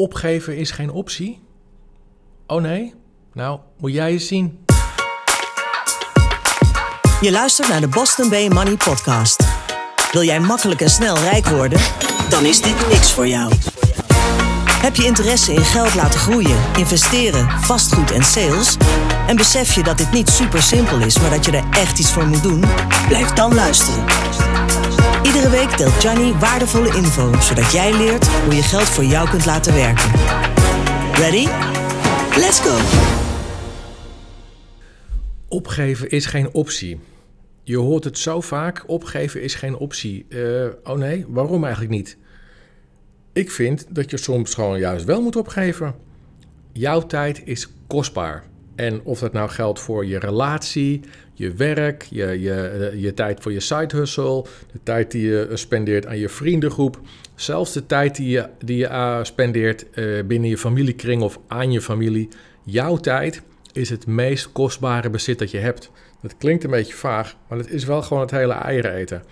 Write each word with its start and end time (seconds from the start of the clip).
Opgeven 0.00 0.56
is 0.56 0.70
geen 0.70 0.90
optie? 0.90 1.40
Oh 2.46 2.60
nee? 2.62 2.94
Nou, 3.32 3.60
moet 3.78 3.92
jij 3.92 4.10
eens 4.10 4.26
zien. 4.26 4.64
Je 7.20 7.30
luistert 7.30 7.68
naar 7.68 7.80
de 7.80 7.88
Boston 7.88 8.28
Bay 8.28 8.48
Money 8.48 8.76
Podcast. 8.76 9.44
Wil 10.12 10.22
jij 10.22 10.40
makkelijk 10.40 10.80
en 10.80 10.90
snel 10.90 11.18
rijk 11.18 11.46
worden? 11.46 11.80
Dan 12.30 12.44
is 12.44 12.62
dit 12.62 12.88
niks 12.88 13.12
voor 13.12 13.26
jou. 13.26 13.52
Heb 14.82 14.96
je 14.96 15.04
interesse 15.04 15.52
in 15.52 15.64
geld 15.64 15.94
laten 15.94 16.20
groeien, 16.20 16.58
investeren, 16.76 17.50
vastgoed 17.50 18.10
en 18.10 18.24
sales? 18.24 18.76
En 19.26 19.36
besef 19.36 19.74
je 19.74 19.82
dat 19.82 19.98
dit 19.98 20.12
niet 20.12 20.28
super 20.28 20.62
simpel 20.62 20.98
is, 20.98 21.18
maar 21.18 21.30
dat 21.30 21.44
je 21.44 21.52
er 21.52 21.64
echt 21.70 21.98
iets 21.98 22.12
voor 22.12 22.26
moet 22.26 22.42
doen? 22.42 22.64
Blijf 23.08 23.32
dan 23.32 23.54
luisteren. 23.54 24.04
Iedere 25.40 25.66
week 25.66 25.78
deelt 25.78 26.02
Johnny 26.02 26.32
waardevolle 26.32 26.96
info, 26.96 27.40
zodat 27.40 27.72
jij 27.72 27.96
leert 27.96 28.28
hoe 28.28 28.54
je 28.54 28.62
geld 28.62 28.88
voor 28.88 29.04
jou 29.04 29.28
kunt 29.28 29.46
laten 29.46 29.74
werken. 29.74 30.10
Ready? 31.12 31.46
Let's 32.36 32.60
go! 32.60 32.78
Opgeven 35.48 36.10
is 36.10 36.26
geen 36.26 36.52
optie. 36.52 37.00
Je 37.62 37.76
hoort 37.76 38.04
het 38.04 38.18
zo 38.18 38.40
vaak, 38.40 38.84
opgeven 38.86 39.42
is 39.42 39.54
geen 39.54 39.76
optie. 39.76 40.26
Uh, 40.28 40.66
oh 40.84 40.96
nee, 40.96 41.24
waarom 41.28 41.64
eigenlijk 41.64 41.94
niet? 41.94 42.16
Ik 43.32 43.50
vind 43.50 43.86
dat 43.88 44.10
je 44.10 44.16
soms 44.16 44.54
gewoon 44.54 44.78
juist 44.78 45.04
wel 45.04 45.22
moet 45.22 45.36
opgeven. 45.36 45.94
Jouw 46.72 47.06
tijd 47.06 47.42
is 47.44 47.68
kostbaar. 47.86 48.44
En 48.80 49.00
of 49.04 49.18
dat 49.18 49.32
nou 49.32 49.48
geldt 49.48 49.80
voor 49.80 50.06
je 50.06 50.18
relatie, 50.18 51.00
je 51.34 51.52
werk, 51.52 52.02
je, 52.10 52.40
je, 52.40 52.92
je 52.96 53.14
tijd 53.14 53.40
voor 53.40 53.52
je 53.52 53.60
side 53.60 53.96
hustle, 53.96 54.44
de 54.72 54.78
tijd 54.82 55.10
die 55.10 55.26
je 55.26 55.50
spendeert 55.54 56.06
aan 56.06 56.18
je 56.18 56.28
vriendengroep, 56.28 57.00
zelfs 57.34 57.72
de 57.72 57.86
tijd 57.86 58.16
die 58.16 58.28
je, 58.28 58.48
die 58.58 58.76
je 58.76 58.88
uh, 58.88 59.18
spendeert 59.22 59.86
binnen 60.26 60.48
je 60.48 60.58
familiekring 60.58 61.22
of 61.22 61.38
aan 61.46 61.72
je 61.72 61.80
familie. 61.80 62.28
Jouw 62.64 62.96
tijd 62.96 63.42
is 63.72 63.90
het 63.90 64.06
meest 64.06 64.52
kostbare 64.52 65.10
bezit 65.10 65.38
dat 65.38 65.50
je 65.50 65.58
hebt. 65.58 65.90
Dat 66.22 66.36
klinkt 66.38 66.64
een 66.64 66.70
beetje 66.70 66.94
vaag, 66.94 67.36
maar 67.48 67.58
het 67.58 67.70
is 67.70 67.84
wel 67.84 68.02
gewoon 68.02 68.22
het 68.22 68.30
hele 68.30 68.52
eieren 68.52 68.94
eten. 68.94 69.22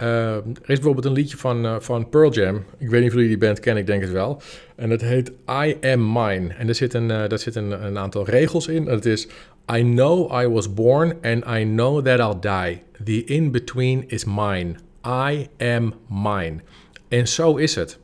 Uh, 0.00 0.34
er 0.34 0.42
is 0.44 0.74
bijvoorbeeld 0.74 1.04
een 1.04 1.12
liedje 1.12 1.36
van, 1.36 1.64
uh, 1.64 1.76
van 1.80 2.08
Pearl 2.08 2.32
Jam. 2.32 2.64
Ik 2.78 2.88
weet 2.88 3.00
niet 3.00 3.08
of 3.08 3.14
jullie 3.14 3.28
die 3.28 3.38
band 3.38 3.60
kennen, 3.60 3.82
ik 3.82 3.88
denk 3.88 4.02
het 4.02 4.10
wel. 4.10 4.42
En 4.76 4.88
dat 4.88 5.00
heet 5.00 5.32
I 5.50 5.76
Am 5.80 6.12
Mine. 6.12 6.54
En 6.54 6.68
er 6.68 6.74
zit 6.74 6.94
een, 6.94 7.08
daar 7.08 7.38
zit 7.38 7.54
een, 7.54 7.84
een 7.84 7.98
aantal 7.98 8.24
regels 8.24 8.68
in. 8.68 8.86
Het 8.86 9.06
is 9.06 9.28
I 9.72 9.82
know 9.82 10.42
I 10.42 10.46
was 10.48 10.74
born 10.74 11.12
and 11.22 11.44
I 11.46 11.64
know 11.64 12.06
that 12.06 12.18
I'll 12.18 12.40
die. 12.40 12.82
The 13.04 13.24
in-between 13.24 14.04
is 14.06 14.24
mine. 14.24 14.74
I 15.06 15.48
am 15.58 15.94
mine. 16.08 16.60
En 17.08 17.28
zo 17.28 17.56
is 17.56 17.74
het. 17.74 17.98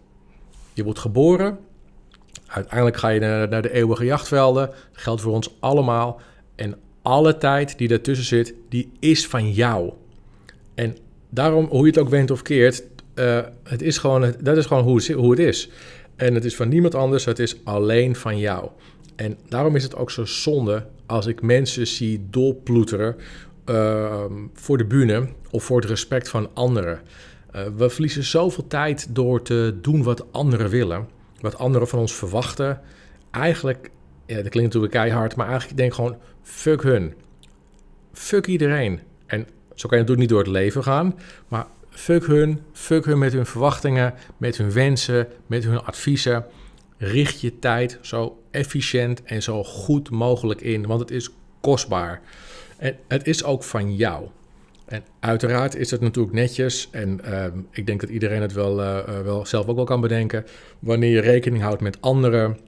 Je 0.73 0.85
wordt 0.85 0.99
geboren. 0.99 1.59
Uiteindelijk 2.47 2.97
ga 2.97 3.09
je 3.09 3.21
naar, 3.21 3.49
naar 3.49 3.63
de 3.63 3.73
eeuwige 3.73 4.05
jachtvelden. 4.05 4.67
Dat 4.67 4.77
geldt 4.93 5.21
voor 5.21 5.33
ons 5.33 5.57
allemaal. 5.61 6.21
En 6.55 6.79
alle 7.03 7.39
tijd 7.39 7.79
die 7.79 7.89
daartussen 7.89 8.27
zit, 8.27 8.55
die 8.69 8.93
is 8.99 9.27
van 9.27 9.53
jou. 9.53 9.93
En 10.75 10.97
daarom, 11.35 11.65
hoe 11.65 11.81
je 11.81 11.87
het 11.87 11.99
ook 11.99 12.09
went 12.09 12.31
of 12.31 12.43
keert, 12.43 12.83
uh, 13.15 13.41
het 13.63 13.83
is 13.83 13.99
gewoon, 13.99 14.35
dat 14.41 14.57
is 14.57 14.67
gewoon 14.67 14.83
hoe 14.83 14.97
het, 14.97 15.09
hoe 15.09 15.31
het 15.31 15.39
is. 15.39 15.71
En 16.17 16.35
het 16.35 16.45
is 16.45 16.57
van 16.57 16.69
niemand 16.69 16.95
anders, 16.95 17.25
het 17.25 17.39
is 17.39 17.65
alleen 17.65 18.17
van 18.17 18.39
jou. 18.39 18.69
En 19.17 19.37
daarom 19.49 19.77
is 19.77 19.83
het 19.83 19.97
ook 19.97 20.11
zo 20.11 20.25
zonde 20.25 20.87
als 21.07 21.27
ik 21.27 21.43
mensen 21.43 21.87
zie 21.87 22.27
dolploeteren 22.31 23.17
uh, 23.67 24.25
voor 24.55 24.79
de 24.79 24.85
bühne 24.85 25.29
of 25.51 25.65
voor 25.65 25.81
het 25.81 25.89
respect 25.89 26.29
van 26.29 26.49
anderen. 26.55 27.01
Uh, 27.57 27.63
we 27.77 27.91
verliezen 27.91 28.25
zoveel 28.25 28.67
tijd 28.67 29.15
door 29.15 29.43
te 29.43 29.79
doen 29.81 30.03
wat 30.03 30.33
anderen 30.33 30.71
willen, 30.71 31.09
wat 31.41 31.59
anderen 31.59 31.89
van 31.89 31.99
ons 31.99 32.15
verwachten. 32.15 32.81
Eigenlijk, 33.31 33.91
dat 34.27 34.49
klinkt 34.49 34.55
natuurlijk 34.55 34.93
keihard, 34.93 35.37
maar 35.37 35.49
eigenlijk 35.49 35.77
denk 35.77 35.91
ik 35.91 35.97
gewoon, 35.97 36.17
fuck 36.43 36.83
hun. 36.83 37.15
Fuck 38.13 38.47
iedereen. 38.47 39.01
En 39.27 39.47
zo 39.75 39.89
kan 39.89 39.99
je 39.99 40.05
natuurlijk 40.05 40.19
niet 40.19 40.29
door 40.29 40.39
het 40.39 40.49
leven 40.49 40.83
gaan. 40.83 41.19
Maar 41.49 41.67
fuck 41.91 42.27
hun, 42.27 42.61
fuck 42.73 43.05
hun 43.05 43.19
met 43.19 43.33
hun 43.33 43.47
verwachtingen, 43.47 44.15
met 44.37 44.57
hun 44.57 44.73
wensen, 44.73 45.29
met 45.47 45.65
hun 45.65 45.81
adviezen. 45.81 46.45
Richt 46.97 47.41
je 47.41 47.59
tijd 47.59 47.99
zo 48.01 48.43
efficiënt 48.51 49.23
en 49.23 49.43
zo 49.43 49.65
goed 49.65 50.11
mogelijk 50.11 50.61
in, 50.61 50.87
want 50.87 51.01
het 51.01 51.11
is 51.11 51.31
kostbaar. 51.61 52.21
En 52.77 52.97
het 53.09 53.27
is 53.27 53.45
ook 53.45 53.63
van 53.63 53.95
jou. 53.95 54.29
En 54.85 55.05
uiteraard 55.21 55.75
is 55.75 55.91
het 55.91 56.01
natuurlijk 56.01 56.35
netjes, 56.35 56.89
en 56.91 57.21
uh, 57.25 57.45
ik 57.71 57.87
denk 57.87 58.01
dat 58.01 58.11
iedereen 58.11 58.43
het 58.43 58.53
wel, 58.53 58.81
uh, 58.81 59.21
wel 59.21 59.47
zelf 59.47 59.67
ook 59.67 59.77
wel 59.77 59.85
kan 59.85 60.01
bedenken, 60.01 60.45
wanneer 60.79 61.11
je 61.11 61.21
rekening 61.21 61.63
houdt 61.63 61.81
met 61.81 62.01
anderen. 62.01 62.59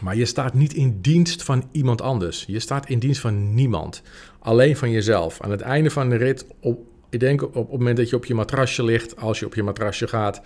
Maar 0.00 0.16
je 0.16 0.24
staat 0.24 0.54
niet 0.54 0.74
in 0.74 0.98
dienst 1.00 1.42
van 1.42 1.68
iemand 1.72 2.00
anders. 2.00 2.44
Je 2.46 2.58
staat 2.58 2.88
in 2.88 2.98
dienst 2.98 3.20
van 3.20 3.54
niemand 3.54 4.02
alleen 4.38 4.76
van 4.76 4.90
jezelf. 4.90 5.40
Aan 5.40 5.50
het 5.50 5.60
einde 5.60 5.90
van 5.90 6.08
de 6.08 6.16
rit, 6.16 6.46
op, 6.60 6.80
ik 7.10 7.20
denk 7.20 7.42
op, 7.42 7.54
het 7.54 7.70
moment 7.70 7.96
dat 7.96 8.08
je 8.08 8.16
op 8.16 8.24
je 8.24 8.34
matrasje 8.34 8.84
ligt, 8.84 9.16
als 9.16 9.38
je 9.38 9.46
op 9.46 9.54
je 9.54 9.62
matrasje 9.62 10.08
gaat 10.08 10.40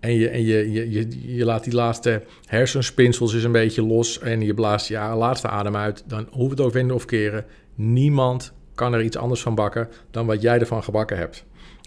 en 0.00 0.14
je, 0.14 0.28
en 0.28 0.44
je, 0.44 0.72
je, 0.72 0.90
je, 0.90 1.34
je 1.36 1.44
laat 1.44 1.64
die 1.64 1.74
laatste 1.74 2.22
hersenspinsels 2.44 3.34
eens 3.34 3.44
een 3.44 3.52
beetje 3.52 3.86
los 3.86 4.18
en 4.18 4.40
je 4.40 4.54
blaast 4.54 4.88
je 4.88 4.98
laatste 4.98 5.48
adem 5.48 5.76
uit, 5.76 6.04
dan 6.06 6.28
hoeft 6.30 6.50
het 6.50 6.60
ook 6.60 6.72
wenden 6.72 6.96
of 6.96 7.04
keren. 7.04 7.44
Niemand 7.74 8.52
kan 8.74 8.94
er 8.94 9.02
iets 9.02 9.16
anders 9.16 9.42
van 9.42 9.54
bakken 9.54 9.88
dan 10.10 10.26
wat 10.26 10.42
jij 10.42 10.58
ervan 10.58 10.82
gebakken 10.82 11.16
hebt. 11.16 11.44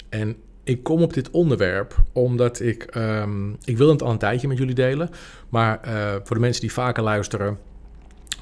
En 0.09 0.36
ik 0.63 0.84
kom 0.84 1.01
op 1.01 1.13
dit 1.13 1.31
onderwerp 1.31 1.96
omdat 2.12 2.59
ik, 2.59 2.96
um, 2.96 3.57
ik 3.63 3.78
wil 3.78 3.90
het 3.90 4.01
al 4.01 4.12
een 4.12 4.18
tijdje 4.18 4.47
met 4.47 4.57
jullie 4.57 4.75
delen, 4.75 5.09
maar 5.50 5.79
uh, 5.88 6.12
voor 6.24 6.35
de 6.35 6.41
mensen 6.41 6.62
die 6.62 6.74
vaker 6.74 7.03
luisteren, 7.03 7.57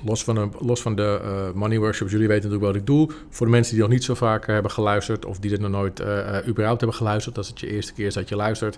Los 0.06 0.24
van, 0.24 0.36
de, 0.36 0.50
los 0.60 0.82
van 0.82 0.96
de 0.96 1.20
uh, 1.24 1.52
money 1.54 1.80
workshops, 1.80 2.12
jullie 2.12 2.28
weten 2.28 2.50
natuurlijk 2.50 2.72
wat 2.72 2.82
ik 2.82 2.88
doe. 2.88 3.10
Voor 3.30 3.46
de 3.46 3.52
mensen 3.52 3.74
die 3.74 3.82
nog 3.82 3.92
niet 3.92 4.04
zo 4.04 4.14
vaak 4.14 4.48
uh, 4.48 4.54
hebben 4.54 4.72
geluisterd 4.72 5.26
of 5.26 5.40
die 5.40 5.52
er 5.52 5.60
nog 5.60 5.72
nooit 5.72 6.00
überhaupt 6.48 6.80
hebben 6.80 6.94
geluisterd, 6.94 7.38
als 7.38 7.48
het 7.48 7.60
je 7.60 7.68
eerste 7.68 7.94
keer 7.94 8.06
is 8.06 8.14
dat 8.14 8.30
je 8.30 8.36
luistert. 8.36 8.78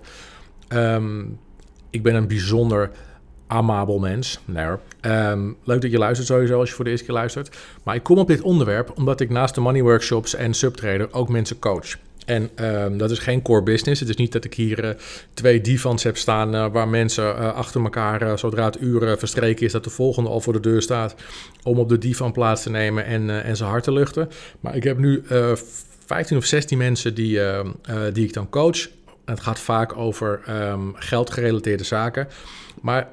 Um, 0.69 1.39
ik 1.89 2.03
ben 2.03 2.15
een 2.15 2.27
bijzonder 2.27 2.91
amabel 3.47 3.99
mens. 3.99 4.39
Nee, 4.45 4.67
um, 5.01 5.57
leuk 5.63 5.81
dat 5.81 5.91
je 5.91 5.97
luistert 5.97 6.27
sowieso 6.27 6.59
als 6.59 6.69
je 6.69 6.75
voor 6.75 6.83
de 6.85 6.91
eerste 6.91 7.05
keer 7.05 7.15
luistert. 7.15 7.57
Maar 7.83 7.95
ik 7.95 8.03
kom 8.03 8.17
op 8.17 8.27
dit 8.27 8.41
onderwerp 8.41 8.91
omdat 8.97 9.19
ik 9.19 9.29
naast 9.29 9.55
de 9.55 9.61
money 9.61 9.81
workshops 9.81 10.35
en 10.35 10.53
subtrader 10.53 11.13
ook 11.13 11.29
mensen 11.29 11.59
coach. 11.59 11.97
En 12.25 12.49
um, 12.65 12.97
dat 12.97 13.11
is 13.11 13.19
geen 13.19 13.41
core 13.41 13.63
business. 13.63 13.99
Het 13.99 14.09
is 14.09 14.15
niet 14.15 14.31
dat 14.31 14.45
ik 14.45 14.53
hier 14.53 14.83
uh, 14.83 14.89
twee 15.33 15.61
divans 15.61 16.03
heb 16.03 16.17
staan 16.17 16.55
uh, 16.55 16.65
waar 16.71 16.87
mensen 16.87 17.23
uh, 17.23 17.53
achter 17.53 17.83
elkaar, 17.83 18.39
zodra 18.39 18.65
het 18.65 18.81
uur 18.81 19.17
verstreken 19.17 19.65
is, 19.65 19.71
dat 19.71 19.83
de 19.83 19.89
volgende 19.89 20.29
al 20.29 20.41
voor 20.41 20.53
de 20.53 20.59
deur 20.59 20.81
staat 20.81 21.15
om 21.63 21.79
op 21.79 21.89
de 21.89 21.97
divan 21.97 22.31
plaats 22.31 22.63
te 22.63 22.69
nemen 22.69 23.05
en, 23.05 23.43
en 23.43 23.57
zijn 23.57 23.69
hart 23.69 23.83
te 23.83 23.91
luchten. 23.91 24.29
Maar 24.59 24.75
ik 24.75 24.83
heb 24.83 24.97
nu 24.97 25.23
15 26.05 26.37
of 26.37 26.45
16 26.45 26.77
mensen 26.77 27.15
die, 27.15 27.39
die 28.13 28.25
ik 28.25 28.33
dan 28.33 28.49
coach. 28.49 28.89
Het 29.25 29.39
gaat 29.39 29.59
vaak 29.59 29.97
over 29.97 30.41
um, 30.49 30.93
geldgerelateerde 30.95 31.83
zaken. 31.83 32.27
Maar 32.81 33.07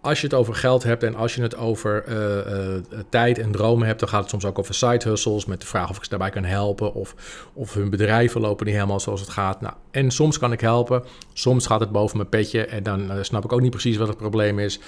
als 0.00 0.20
je 0.20 0.26
het 0.26 0.34
over 0.34 0.54
geld 0.54 0.82
hebt 0.82 1.02
en 1.02 1.14
als 1.14 1.34
je 1.34 1.42
het 1.42 1.56
over 1.56 2.04
uh, 2.08 2.76
uh, 2.76 3.00
tijd 3.08 3.38
en 3.38 3.52
dromen 3.52 3.86
hebt, 3.86 4.00
dan 4.00 4.08
gaat 4.08 4.20
het 4.20 4.30
soms 4.30 4.44
ook 4.44 4.58
over 4.58 4.74
side 4.74 5.08
hustles. 5.08 5.44
Met 5.44 5.60
de 5.60 5.66
vraag 5.66 5.90
of 5.90 5.96
ik 5.96 6.02
ze 6.02 6.10
daarbij 6.10 6.30
kan 6.30 6.44
helpen. 6.44 6.94
Of, 6.94 7.14
of 7.52 7.74
hun 7.74 7.90
bedrijven 7.90 8.40
lopen 8.40 8.66
niet 8.66 8.74
helemaal 8.74 9.00
zoals 9.00 9.20
het 9.20 9.30
gaat. 9.30 9.60
Nou, 9.60 9.74
en 9.90 10.10
soms 10.10 10.38
kan 10.38 10.52
ik 10.52 10.60
helpen. 10.60 11.04
Soms 11.32 11.66
gaat 11.66 11.80
het 11.80 11.92
boven 11.92 12.16
mijn 12.16 12.28
petje. 12.28 12.66
En 12.66 12.82
dan 12.82 13.12
uh, 13.12 13.18
snap 13.20 13.44
ik 13.44 13.52
ook 13.52 13.60
niet 13.60 13.70
precies 13.70 13.96
wat 13.96 14.08
het 14.08 14.16
probleem 14.16 14.58
is. 14.58 14.80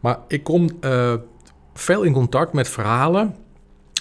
Maar 0.00 0.18
ik 0.28 0.42
kom 0.42 0.78
veel 1.74 2.02
in 2.02 2.12
contact 2.12 2.52
met 2.52 2.68
verhalen. 2.68 3.34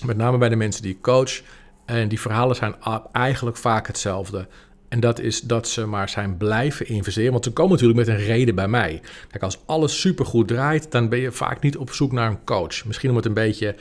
Met 0.06 0.18
name 0.18 0.38
bij 0.38 0.50
de 0.50 0.56
mensen 0.56 0.82
die 0.82 0.92
ik 0.92 1.02
coach. 1.02 1.42
En 1.86 2.08
die 2.08 2.20
verhalen 2.20 2.56
zijn 2.56 2.76
eigenlijk 3.12 3.58
vaak 3.58 3.88
hetzelfde. 3.88 4.48
En 4.96 5.02
dat 5.02 5.20
is 5.20 5.42
dat 5.42 5.68
ze 5.68 5.86
maar 5.86 6.10
zijn 6.10 6.38
blijven 6.38 6.88
investeren. 6.88 7.32
Want 7.32 7.44
ze 7.44 7.52
komen 7.52 7.72
natuurlijk 7.72 8.00
met 8.00 8.08
een 8.08 8.26
reden 8.26 8.56
bij 8.56 8.68
mij. 8.68 9.02
Kijk, 9.30 9.44
als 9.44 9.60
alles 9.66 10.00
supergoed 10.00 10.48
draait, 10.48 10.92
dan 10.92 11.10
ben 11.10 11.20
je 11.20 11.32
vaak 11.32 11.62
niet 11.62 11.78
op 11.78 11.92
zoek 11.92 12.12
naar 12.12 12.30
een 12.30 12.44
coach. 12.44 12.86
Misschien 12.86 13.10
om 13.10 13.16
het 13.16 13.26
een 13.26 13.34
beetje 13.34 13.76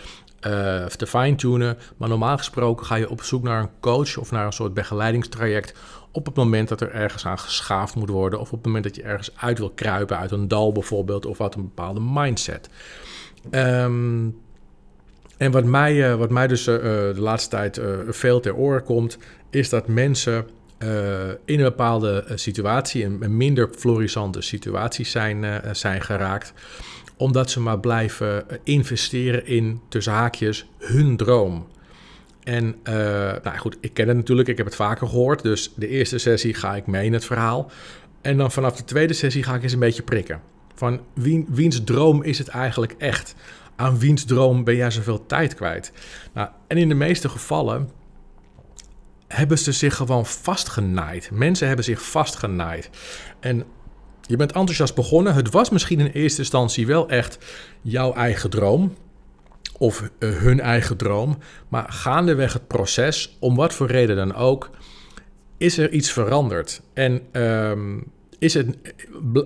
uh, 0.47 0.87
te 0.87 1.07
fine-tunen. 1.07 1.79
Maar 1.97 2.09
normaal 2.09 2.37
gesproken 2.37 2.87
ga 2.87 2.95
je 2.95 3.11
op 3.11 3.23
zoek 3.23 3.43
naar 3.43 3.61
een 3.61 3.71
coach 3.81 4.17
of 4.17 4.31
naar 4.31 4.47
een 4.47 4.53
soort 4.53 4.75
begeleidingstraject. 4.75 5.75
Op 6.11 6.27
het 6.27 6.35
moment 6.35 6.69
dat 6.69 6.81
er 6.81 6.93
ergens 6.93 7.27
aan 7.27 7.39
geschaafd 7.39 7.95
moet 7.95 8.11
worden. 8.11 8.41
Of 8.41 8.53
op 8.53 8.57
het 8.57 8.67
moment 8.67 8.85
dat 8.85 8.97
je 8.97 9.03
ergens 9.03 9.31
uit 9.37 9.59
wil 9.59 9.71
kruipen, 9.71 10.19
uit 10.19 10.31
een 10.31 10.49
dal 10.49 10.73
bijvoorbeeld. 10.73 11.27
Of 11.27 11.41
uit 11.41 11.55
een 11.55 11.63
bepaalde 11.63 12.01
mindset. 12.01 12.69
Um, 13.51 14.37
en 15.37 15.51
wat 15.51 15.65
mij, 15.65 15.95
uh, 15.95 16.15
wat 16.15 16.31
mij 16.31 16.47
dus 16.47 16.67
uh, 16.67 16.77
de 16.77 17.15
laatste 17.17 17.51
tijd 17.51 17.81
veel 18.09 18.41
ter 18.41 18.55
oren 18.55 18.85
komt, 18.85 19.19
is 19.51 19.69
dat 19.69 19.89
mensen 19.89 20.47
uh, 20.85 21.29
in 21.45 21.59
een 21.59 21.65
bepaalde 21.65 22.25
uh, 22.29 22.37
situatie, 22.37 23.05
een, 23.05 23.37
minder 23.37 23.69
florissante 23.77 24.41
situatie 24.41 25.05
zijn, 25.05 25.43
uh, 25.43 25.57
zijn 25.73 26.03
geraakt. 26.03 26.53
Omdat 27.17 27.51
ze 27.51 27.61
maar 27.61 27.81
blijven 27.81 28.47
investeren 28.65 29.47
in, 29.47 29.81
tussen 29.89 30.13
haakjes, 30.13 30.67
hun 30.79 31.17
droom. 31.17 31.67
En 32.43 32.77
nou 33.43 33.57
goed, 33.57 33.77
ik 33.81 33.95
ken 33.95 34.09
het 34.09 34.17
natuurlijk, 34.17 34.49
ik 34.49 34.57
heb 34.57 34.67
het 34.67 34.75
vaker 34.75 35.09
gehoord. 35.09 35.43
Dus 35.43 35.73
de 35.77 35.89
eerste 35.89 36.19
sessie 36.19 36.55
ga 36.55 36.77
ik 36.77 36.87
mee 36.87 37.05
in 37.05 37.13
het 37.13 37.25
verhaal. 37.25 37.71
En 38.21 38.37
dan 38.37 38.51
vanaf 38.51 38.77
de 38.77 38.85
tweede 38.85 39.13
sessie 39.13 39.43
ga 39.43 39.55
ik 39.55 39.63
eens 39.63 39.73
een 39.73 39.79
beetje 39.79 40.03
prikken. 40.03 40.41
Van 40.75 41.01
wie, 41.15 41.45
wiens 41.49 41.85
droom 41.85 42.23
is 42.23 42.39
het 42.39 42.49
eigenlijk 42.49 42.95
echt? 42.99 43.35
Aan 43.77 43.99
wiens 43.99 44.25
droom 44.25 44.65
ben 44.65 44.77
jij 44.77 44.91
zoveel 44.91 45.27
tijd 45.27 45.55
kwijt? 45.55 45.93
Nou, 46.33 46.49
en 46.67 46.77
in 46.77 46.89
de 46.89 46.95
meeste 46.95 47.29
gevallen 47.29 47.91
hebben 49.35 49.59
ze 49.59 49.73
zich 49.73 49.97
gewoon 49.97 50.27
vastgenaaid. 50.27 51.31
Mensen 51.33 51.67
hebben 51.67 51.85
zich 51.85 52.03
vastgenaaid. 52.03 52.91
En 53.41 53.65
je 54.21 54.37
bent 54.37 54.53
enthousiast 54.53 54.95
begonnen. 54.95 55.35
Het 55.35 55.51
was 55.51 55.71
misschien 55.71 56.01
in 56.01 56.07
eerste 56.07 56.41
instantie 56.41 56.87
wel 56.87 57.09
echt 57.09 57.39
jouw 57.83 58.13
eigen 58.13 58.51
droom. 58.51 58.95
Of 59.79 60.11
uh, 60.19 60.37
hun 60.37 60.61
eigen 60.61 60.97
droom. 60.97 61.39
Maar 61.69 61.93
gaandeweg 61.93 62.53
het 62.53 62.67
proces, 62.67 63.37
om 63.41 63.57
wat 63.57 63.75
voor 63.75 63.87
reden 63.87 64.17
dan 64.17 64.35
ook, 64.35 64.71
is 65.57 65.79
er 65.79 65.91
iets 65.91 66.13
veranderd. 66.13 66.81
En 66.93 67.21
um, 67.33 68.13
is 68.39 68.55
het, 68.55 68.77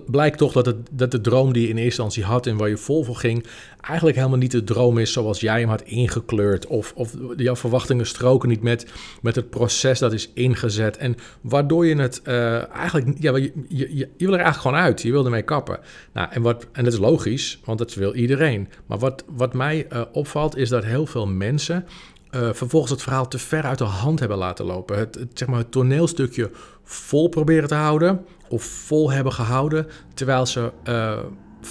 blijkt 0.05 0.37
toch 0.37 0.53
dat, 0.53 0.65
het, 0.65 0.75
dat 0.91 1.11
de 1.11 1.21
droom 1.21 1.53
die 1.53 1.61
je 1.61 1.67
in 1.67 1.77
eerste 1.77 2.01
instantie 2.01 2.23
had 2.23 2.47
en 2.47 2.57
waar 2.57 2.69
je 2.69 2.77
vol 2.77 3.03
voor 3.03 3.15
ging, 3.15 3.45
eigenlijk 3.81 4.17
helemaal 4.17 4.37
niet 4.37 4.51
de 4.51 4.63
droom 4.63 4.97
is 4.97 5.13
zoals 5.13 5.39
jij 5.39 5.59
hem 5.59 5.69
had 5.69 5.81
ingekleurd. 5.81 6.67
Of, 6.67 6.93
of 6.95 7.15
jouw 7.35 7.55
verwachtingen 7.55 8.07
stroken 8.07 8.49
niet 8.49 8.61
met, 8.61 8.85
met 9.21 9.35
het 9.35 9.49
proces 9.49 9.99
dat 9.99 10.13
is 10.13 10.31
ingezet. 10.33 10.97
En 10.97 11.15
waardoor 11.41 11.85
je 11.85 11.95
het 11.95 12.21
uh, 12.27 12.75
eigenlijk, 12.75 13.17
ja, 13.19 13.35
je, 13.35 13.51
je, 13.67 13.95
je, 13.95 14.09
wil 14.17 14.33
er 14.33 14.39
eigenlijk 14.39 14.61
gewoon 14.61 14.77
uit. 14.77 15.01
Je 15.01 15.11
wil 15.11 15.25
ermee 15.25 15.41
kappen. 15.41 15.79
Nou, 16.13 16.27
en, 16.31 16.41
wat, 16.41 16.67
en 16.71 16.83
dat 16.83 16.93
is 16.93 16.99
logisch, 16.99 17.59
want 17.65 17.77
dat 17.77 17.93
wil 17.93 18.15
iedereen. 18.15 18.67
Maar 18.85 18.99
wat, 18.99 19.23
wat 19.27 19.53
mij 19.53 19.87
uh, 19.93 20.01
opvalt 20.11 20.57
is 20.57 20.69
dat 20.69 20.83
heel 20.83 21.05
veel 21.05 21.27
mensen 21.27 21.85
uh, 22.31 22.49
vervolgens 22.53 22.91
het 22.91 23.01
verhaal 23.01 23.27
te 23.27 23.39
ver 23.39 23.63
uit 23.63 23.77
de 23.77 23.83
hand 23.83 24.19
hebben 24.19 24.37
laten 24.37 24.65
lopen. 24.65 24.97
Het, 24.97 25.15
het, 25.15 25.29
zeg 25.33 25.47
maar, 25.47 25.59
het 25.59 25.71
toneelstukje 25.71 26.51
vol 26.83 27.29
proberen 27.29 27.67
te 27.67 27.75
houden 27.75 28.25
of 28.49 28.63
vol 28.63 29.11
hebben 29.11 29.33
gehouden, 29.33 29.87
terwijl 30.13 30.45
ze 30.45 30.71
uh, 30.87 31.17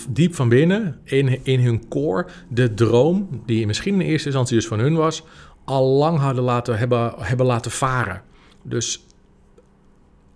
diep 0.08 0.34
van 0.34 0.48
binnen 0.48 1.00
in, 1.04 1.44
in 1.44 1.60
hun 1.60 1.88
core 1.88 2.26
de 2.48 2.74
droom, 2.74 3.42
die 3.46 3.66
misschien 3.66 3.94
in 3.94 4.00
eerste 4.00 4.26
instantie 4.26 4.56
dus 4.56 4.66
van 4.66 4.78
hun 4.78 4.94
was, 4.94 5.24
al 5.64 5.86
lang 5.86 6.18
hadden 6.18 6.44
laten, 6.44 6.78
hebben, 6.78 7.12
hebben 7.18 7.46
laten 7.46 7.70
varen. 7.70 8.22
Dus 8.62 9.04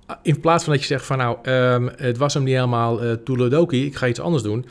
eh, 0.06 0.16
in 0.22 0.40
plaats 0.40 0.64
van 0.64 0.72
dat 0.72 0.82
je 0.82 0.88
zegt 0.88 1.06
van 1.06 1.18
nou, 1.18 1.50
um, 1.50 1.90
het 1.96 2.16
was 2.16 2.34
hem 2.34 2.42
niet 2.42 2.54
helemaal 2.54 3.04
uh, 3.04 3.84
ik 3.84 3.96
ga 3.96 4.06
iets 4.06 4.20
anders 4.20 4.42
doen. 4.42 4.66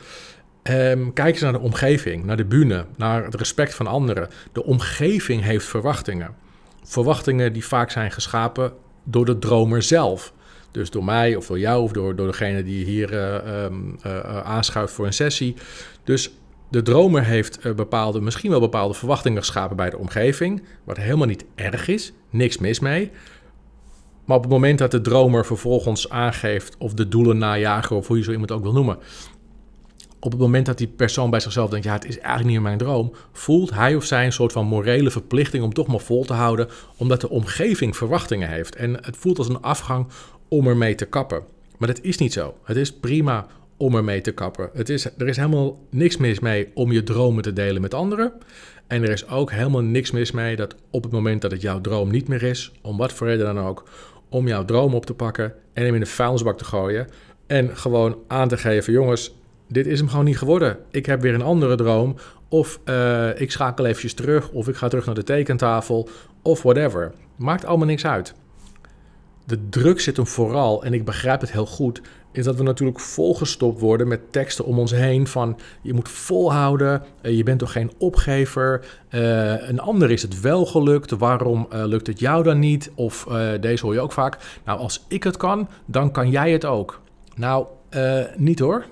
Um, 0.62 1.12
kijk 1.12 1.32
eens 1.32 1.40
naar 1.40 1.52
de 1.52 1.58
omgeving, 1.58 2.24
naar 2.24 2.36
de 2.36 2.44
bühne, 2.44 2.86
naar 2.96 3.24
het 3.24 3.34
respect 3.34 3.74
van 3.74 3.86
anderen. 3.86 4.28
De 4.52 4.64
omgeving 4.64 5.42
heeft 5.42 5.66
verwachtingen. 5.66 6.34
Verwachtingen 6.84 7.52
die 7.52 7.64
vaak 7.64 7.90
zijn 7.90 8.10
geschapen 8.10 8.72
door 9.04 9.24
de 9.24 9.38
dromer 9.38 9.82
zelf. 9.82 10.32
Dus 10.72 10.90
door 10.90 11.04
mij 11.04 11.36
of 11.36 11.46
door 11.46 11.58
jou 11.58 11.82
of 11.82 11.92
door, 11.92 12.16
door 12.16 12.26
degene 12.26 12.62
die 12.62 12.84
hier 12.84 13.12
uh, 13.12 14.40
aanschuift 14.42 14.92
voor 14.92 15.06
een 15.06 15.12
sessie. 15.12 15.54
Dus 16.04 16.36
de 16.70 16.82
dromer 16.82 17.24
heeft 17.24 17.74
bepaalde, 17.76 18.20
misschien 18.20 18.50
wel 18.50 18.60
bepaalde 18.60 18.94
verwachtingen 18.94 19.38
geschapen 19.38 19.76
bij 19.76 19.90
de 19.90 19.98
omgeving. 19.98 20.62
Wat 20.84 20.96
helemaal 20.96 21.26
niet 21.26 21.44
erg 21.54 21.88
is, 21.88 22.12
niks 22.30 22.58
mis 22.58 22.80
mee. 22.80 23.10
Maar 24.24 24.36
op 24.36 24.42
het 24.42 24.52
moment 24.52 24.78
dat 24.78 24.90
de 24.90 25.00
dromer 25.00 25.46
vervolgens 25.46 26.10
aangeeft 26.10 26.76
of 26.78 26.94
de 26.94 27.08
doelen 27.08 27.38
najagen 27.38 27.96
of 27.96 28.06
hoe 28.06 28.16
je 28.16 28.22
zo 28.22 28.30
iemand 28.30 28.50
ook 28.50 28.62
wil 28.62 28.72
noemen, 28.72 28.98
op 30.24 30.32
het 30.32 30.40
moment 30.40 30.66
dat 30.66 30.78
die 30.78 30.86
persoon 30.86 31.30
bij 31.30 31.40
zichzelf 31.40 31.70
denkt, 31.70 31.84
ja, 31.84 31.92
het 31.92 32.04
is 32.04 32.18
eigenlijk 32.18 32.50
niet 32.50 32.60
mijn 32.60 32.78
droom, 32.78 33.12
voelt 33.32 33.70
hij 33.70 33.94
of 33.94 34.04
zij 34.04 34.24
een 34.24 34.32
soort 34.32 34.52
van 34.52 34.66
morele 34.66 35.10
verplichting 35.10 35.64
om 35.64 35.72
toch 35.72 35.86
maar 35.86 36.00
vol 36.00 36.24
te 36.24 36.32
houden, 36.32 36.68
omdat 36.96 37.20
de 37.20 37.28
omgeving 37.28 37.96
verwachtingen 37.96 38.48
heeft. 38.48 38.76
En 38.76 39.04
het 39.04 39.16
voelt 39.16 39.38
als 39.38 39.48
een 39.48 39.60
afgang 39.60 40.06
om 40.48 40.66
ermee 40.66 40.94
te 40.94 41.04
kappen. 41.04 41.42
Maar 41.78 41.88
dat 41.88 42.00
is 42.02 42.18
niet 42.18 42.32
zo. 42.32 42.54
Het 42.64 42.76
is 42.76 42.92
prima 42.92 43.46
om 43.76 43.94
ermee 43.94 44.20
te 44.20 44.32
kappen. 44.32 44.70
Het 44.72 44.88
is, 44.88 45.04
er 45.04 45.28
is 45.28 45.36
helemaal 45.36 45.86
niks 45.90 46.16
mis 46.16 46.40
mee 46.40 46.70
om 46.74 46.92
je 46.92 47.02
dromen 47.02 47.42
te 47.42 47.52
delen 47.52 47.82
met 47.82 47.94
anderen. 47.94 48.32
En 48.86 49.02
er 49.02 49.10
is 49.10 49.28
ook 49.28 49.50
helemaal 49.50 49.82
niks 49.82 50.10
mis 50.10 50.30
mee 50.30 50.56
dat 50.56 50.74
op 50.90 51.02
het 51.02 51.12
moment 51.12 51.42
dat 51.42 51.50
het 51.50 51.60
jouw 51.60 51.80
droom 51.80 52.10
niet 52.10 52.28
meer 52.28 52.42
is, 52.42 52.72
om 52.82 52.96
wat 52.96 53.12
voor 53.12 53.26
reden 53.26 53.54
dan 53.54 53.58
ook, 53.58 53.88
om 54.28 54.48
jouw 54.48 54.64
droom 54.64 54.94
op 54.94 55.06
te 55.06 55.14
pakken 55.14 55.54
en 55.72 55.84
hem 55.84 55.94
in 55.94 56.00
de 56.00 56.06
vuilnisbak 56.06 56.58
te 56.58 56.64
gooien. 56.64 57.06
En 57.46 57.76
gewoon 57.76 58.16
aan 58.26 58.48
te 58.48 58.56
geven, 58.56 58.92
jongens, 58.92 59.34
dit 59.72 59.86
is 59.86 59.98
hem 59.98 60.08
gewoon 60.08 60.24
niet 60.24 60.38
geworden. 60.38 60.78
Ik 60.90 61.06
heb 61.06 61.20
weer 61.20 61.34
een 61.34 61.42
andere 61.42 61.74
droom. 61.74 62.16
Of 62.48 62.80
uh, 62.84 63.40
ik 63.40 63.50
schakel 63.50 63.84
eventjes 63.84 64.14
terug. 64.14 64.50
Of 64.50 64.68
ik 64.68 64.76
ga 64.76 64.88
terug 64.88 65.06
naar 65.06 65.14
de 65.14 65.22
tekentafel. 65.22 66.08
Of 66.42 66.62
whatever. 66.62 67.12
Maakt 67.36 67.64
allemaal 67.64 67.86
niks 67.86 68.06
uit. 68.06 68.34
De 69.46 69.68
druk 69.68 70.00
zit 70.00 70.16
hem 70.16 70.26
vooral, 70.26 70.84
en 70.84 70.92
ik 70.92 71.04
begrijp 71.04 71.40
het 71.40 71.52
heel 71.52 71.66
goed, 71.66 72.02
is 72.32 72.44
dat 72.44 72.56
we 72.56 72.62
natuurlijk 72.62 73.00
volgestopt 73.00 73.80
worden 73.80 74.08
met 74.08 74.32
teksten 74.32 74.64
om 74.64 74.78
ons 74.78 74.90
heen 74.90 75.26
van 75.26 75.58
je 75.82 75.94
moet 75.94 76.08
volhouden, 76.08 77.02
uh, 77.22 77.36
je 77.36 77.42
bent 77.42 77.58
toch 77.58 77.72
geen 77.72 77.92
opgever, 77.98 78.84
uh, 79.10 79.68
een 79.68 79.80
ander 79.80 80.10
is 80.10 80.22
het 80.22 80.40
wel 80.40 80.66
gelukt, 80.66 81.10
waarom 81.10 81.68
lukt 81.70 82.06
het 82.06 82.18
jou 82.18 82.42
dan 82.42 82.58
niet? 82.58 82.90
Of 82.94 83.26
deze 83.60 83.84
hoor 83.84 83.94
je 83.94 84.00
ook 84.00 84.12
vaak, 84.12 84.38
nou 84.64 84.78
als 84.78 85.04
ik 85.08 85.24
het 85.24 85.36
kan, 85.36 85.68
dan 85.86 86.10
kan 86.10 86.30
jij 86.30 86.52
het 86.52 86.64
ook. 86.64 87.00
Nou, 87.34 87.66
niet 88.36 88.58
hoor 88.58 88.84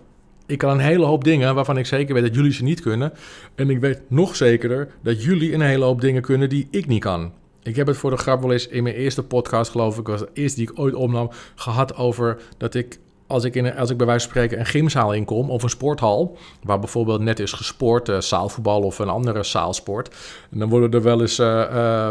ik 0.51 0.59
kan 0.59 0.71
een 0.71 0.79
hele 0.79 1.05
hoop 1.05 1.25
dingen 1.25 1.55
waarvan 1.55 1.79
ik 1.79 1.87
zeker 1.87 2.15
weet 2.15 2.23
dat 2.23 2.35
jullie 2.35 2.53
ze 2.53 2.63
niet 2.63 2.81
kunnen. 2.81 3.13
En 3.55 3.71
ik 3.71 3.81
weet 3.81 4.01
nog 4.09 4.37
zekerder 4.37 4.89
dat 5.03 5.23
jullie 5.23 5.55
een 5.55 5.61
hele 5.61 5.85
hoop 5.85 6.01
dingen 6.01 6.23
kunnen 6.23 6.49
die 6.49 6.69
ik 6.71 6.87
niet 6.87 7.01
kan. 7.01 7.33
Ik 7.63 7.77
heb 7.77 7.87
het 7.87 7.97
voor 7.97 8.11
de 8.11 8.17
grap 8.17 8.41
wel 8.41 8.53
eens 8.53 8.69
in 8.69 8.83
mijn 8.83 8.95
eerste 8.95 9.23
podcast, 9.23 9.71
geloof 9.71 9.99
ik, 9.99 10.07
was 10.07 10.21
de 10.21 10.29
eerste 10.33 10.59
die 10.59 10.71
ik 10.71 10.79
ooit 10.79 10.95
opnam, 10.95 11.31
gehad 11.55 11.97
over 11.97 12.43
dat 12.59 12.75
ik 12.75 12.99
als 13.27 13.45
ik, 13.45 13.55
in, 13.55 13.77
als 13.77 13.91
ik 13.91 13.97
bij 13.97 14.07
wijze 14.07 14.29
van 14.29 14.31
spreken 14.31 14.59
een 14.59 14.67
gymzaal 14.67 15.13
inkom 15.13 15.51
of 15.51 15.63
een 15.63 15.71
sporthal, 15.71 16.37
waar 16.63 16.79
bijvoorbeeld 16.79 17.21
net 17.21 17.39
is 17.39 17.53
gesport, 17.53 18.09
uh, 18.09 18.21
zaalvoetbal 18.21 18.83
of 18.83 18.99
een 18.99 19.09
andere 19.09 19.43
zaalsport, 19.43 20.17
en 20.51 20.59
dan 20.59 20.69
worden 20.69 20.91
er 20.91 21.03
wel 21.03 21.21
eens 21.21 21.39
uh, 21.39 21.47
uh, 21.47 22.11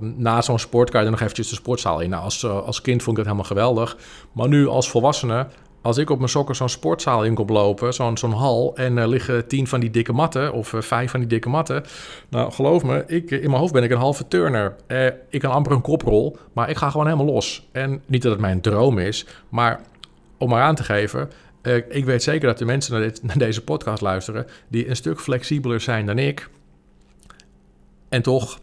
na 0.00 0.42
zo'n 0.42 0.58
sport 0.58 0.92
nog 0.92 1.20
eventjes 1.20 1.48
de 1.48 1.54
sportzaal 1.54 2.00
in. 2.00 2.10
Nou, 2.10 2.22
als, 2.22 2.46
als 2.46 2.80
kind 2.80 3.02
vond 3.02 3.18
ik 3.18 3.24
dat 3.24 3.32
helemaal 3.32 3.56
geweldig, 3.56 3.96
maar 4.32 4.48
nu 4.48 4.66
als 4.66 4.90
volwassene 4.90 5.46
als 5.82 5.98
ik 5.98 6.10
op 6.10 6.18
mijn 6.18 6.30
sokken 6.30 6.56
zo'n 6.56 6.68
sportzaal 6.68 7.24
in 7.24 7.34
kom 7.34 7.48
lopen, 7.48 7.94
zo'n 7.94 8.18
zo'n 8.18 8.32
hal, 8.32 8.76
en 8.76 8.96
er 8.96 9.08
liggen 9.08 9.46
tien 9.46 9.66
van 9.66 9.80
die 9.80 9.90
dikke 9.90 10.12
matten 10.12 10.52
of 10.52 10.72
uh, 10.72 10.80
vijf 10.80 11.10
van 11.10 11.20
die 11.20 11.28
dikke 11.28 11.48
matten. 11.48 11.84
Nou, 12.28 12.52
geloof 12.52 12.84
me, 12.84 13.04
ik, 13.06 13.30
in 13.30 13.48
mijn 13.48 13.60
hoofd 13.60 13.72
ben 13.72 13.82
ik 13.82 13.90
een 13.90 13.98
halve 13.98 14.28
turner. 14.28 14.76
Uh, 14.88 15.06
ik 15.28 15.40
kan 15.40 15.50
amper 15.50 15.72
een 15.72 15.80
koprol, 15.80 16.36
maar 16.52 16.70
ik 16.70 16.76
ga 16.76 16.90
gewoon 16.90 17.06
helemaal 17.06 17.34
los. 17.34 17.68
En 17.72 18.02
niet 18.06 18.22
dat 18.22 18.32
het 18.32 18.40
mijn 18.40 18.60
droom 18.60 18.98
is, 18.98 19.26
maar 19.48 19.80
om 20.38 20.48
maar 20.48 20.62
aan 20.62 20.74
te 20.74 20.84
geven, 20.84 21.30
ik 21.88 22.04
weet 22.04 22.22
zeker 22.22 22.46
dat 22.48 22.58
de 22.58 22.64
mensen 22.64 23.12
naar 23.22 23.38
deze 23.38 23.64
podcast 23.64 24.00
luisteren 24.00 24.46
die 24.68 24.88
een 24.88 24.96
stuk 24.96 25.20
flexibeler 25.20 25.80
zijn 25.80 26.06
dan 26.06 26.18
ik. 26.18 26.48
En 28.08 28.22
toch 28.22 28.58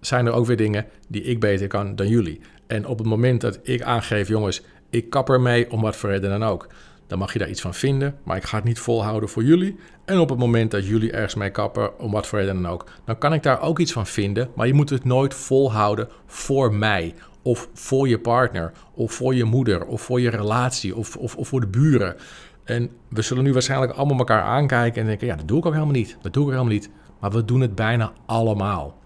zijn 0.00 0.26
er 0.26 0.32
ook 0.32 0.46
weer 0.46 0.56
dingen 0.56 0.86
die 1.08 1.22
ik 1.22 1.40
beter 1.40 1.66
kan 1.66 1.96
dan 1.96 2.08
jullie. 2.08 2.40
En 2.66 2.86
op 2.86 2.98
het 2.98 3.06
moment 3.06 3.40
dat 3.40 3.58
ik 3.62 3.82
aangeef, 3.82 4.28
jongens, 4.28 4.62
ik 4.90 5.10
kap 5.10 5.30
ermee 5.30 5.70
om 5.70 5.80
wat 5.80 5.96
voor 5.96 6.10
reden 6.10 6.30
dan 6.30 6.44
ook. 6.44 6.68
Dan 7.06 7.18
mag 7.18 7.32
je 7.32 7.38
daar 7.38 7.48
iets 7.48 7.60
van 7.60 7.74
vinden, 7.74 8.18
maar 8.22 8.36
ik 8.36 8.44
ga 8.44 8.56
het 8.56 8.64
niet 8.64 8.78
volhouden 8.78 9.28
voor 9.28 9.44
jullie. 9.44 9.76
En 10.04 10.18
op 10.18 10.28
het 10.28 10.38
moment 10.38 10.70
dat 10.70 10.86
jullie 10.86 11.12
ergens 11.12 11.34
mee 11.34 11.50
kappen, 11.50 11.98
om 11.98 12.10
wat 12.10 12.26
voor 12.26 12.38
reden 12.38 12.62
dan 12.62 12.72
ook, 12.72 12.84
dan 13.04 13.18
kan 13.18 13.32
ik 13.32 13.42
daar 13.42 13.60
ook 13.60 13.78
iets 13.78 13.92
van 13.92 14.06
vinden. 14.06 14.48
Maar 14.54 14.66
je 14.66 14.74
moet 14.74 14.90
het 14.90 15.04
nooit 15.04 15.34
volhouden 15.34 16.08
voor 16.26 16.74
mij, 16.74 17.14
of 17.42 17.68
voor 17.74 18.08
je 18.08 18.18
partner, 18.18 18.72
of 18.94 19.12
voor 19.12 19.34
je 19.34 19.44
moeder, 19.44 19.86
of 19.86 20.02
voor 20.02 20.20
je 20.20 20.30
relatie, 20.30 20.96
of, 20.96 21.16
of, 21.16 21.36
of 21.36 21.48
voor 21.48 21.60
de 21.60 21.66
buren. 21.66 22.16
En 22.64 22.90
we 23.08 23.22
zullen 23.22 23.44
nu 23.44 23.52
waarschijnlijk 23.52 23.92
allemaal 23.92 24.18
elkaar 24.18 24.42
aankijken 24.42 25.00
en 25.00 25.06
denken: 25.06 25.26
ja, 25.26 25.36
dat 25.36 25.48
doe 25.48 25.58
ik 25.58 25.66
ook 25.66 25.72
helemaal 25.72 25.94
niet. 25.94 26.16
Dat 26.22 26.32
doe 26.32 26.44
ik 26.44 26.50
helemaal 26.50 26.72
niet. 26.72 26.90
Maar 27.20 27.30
we 27.30 27.44
doen 27.44 27.60
het 27.60 27.74
bijna 27.74 28.12
allemaal. 28.26 28.98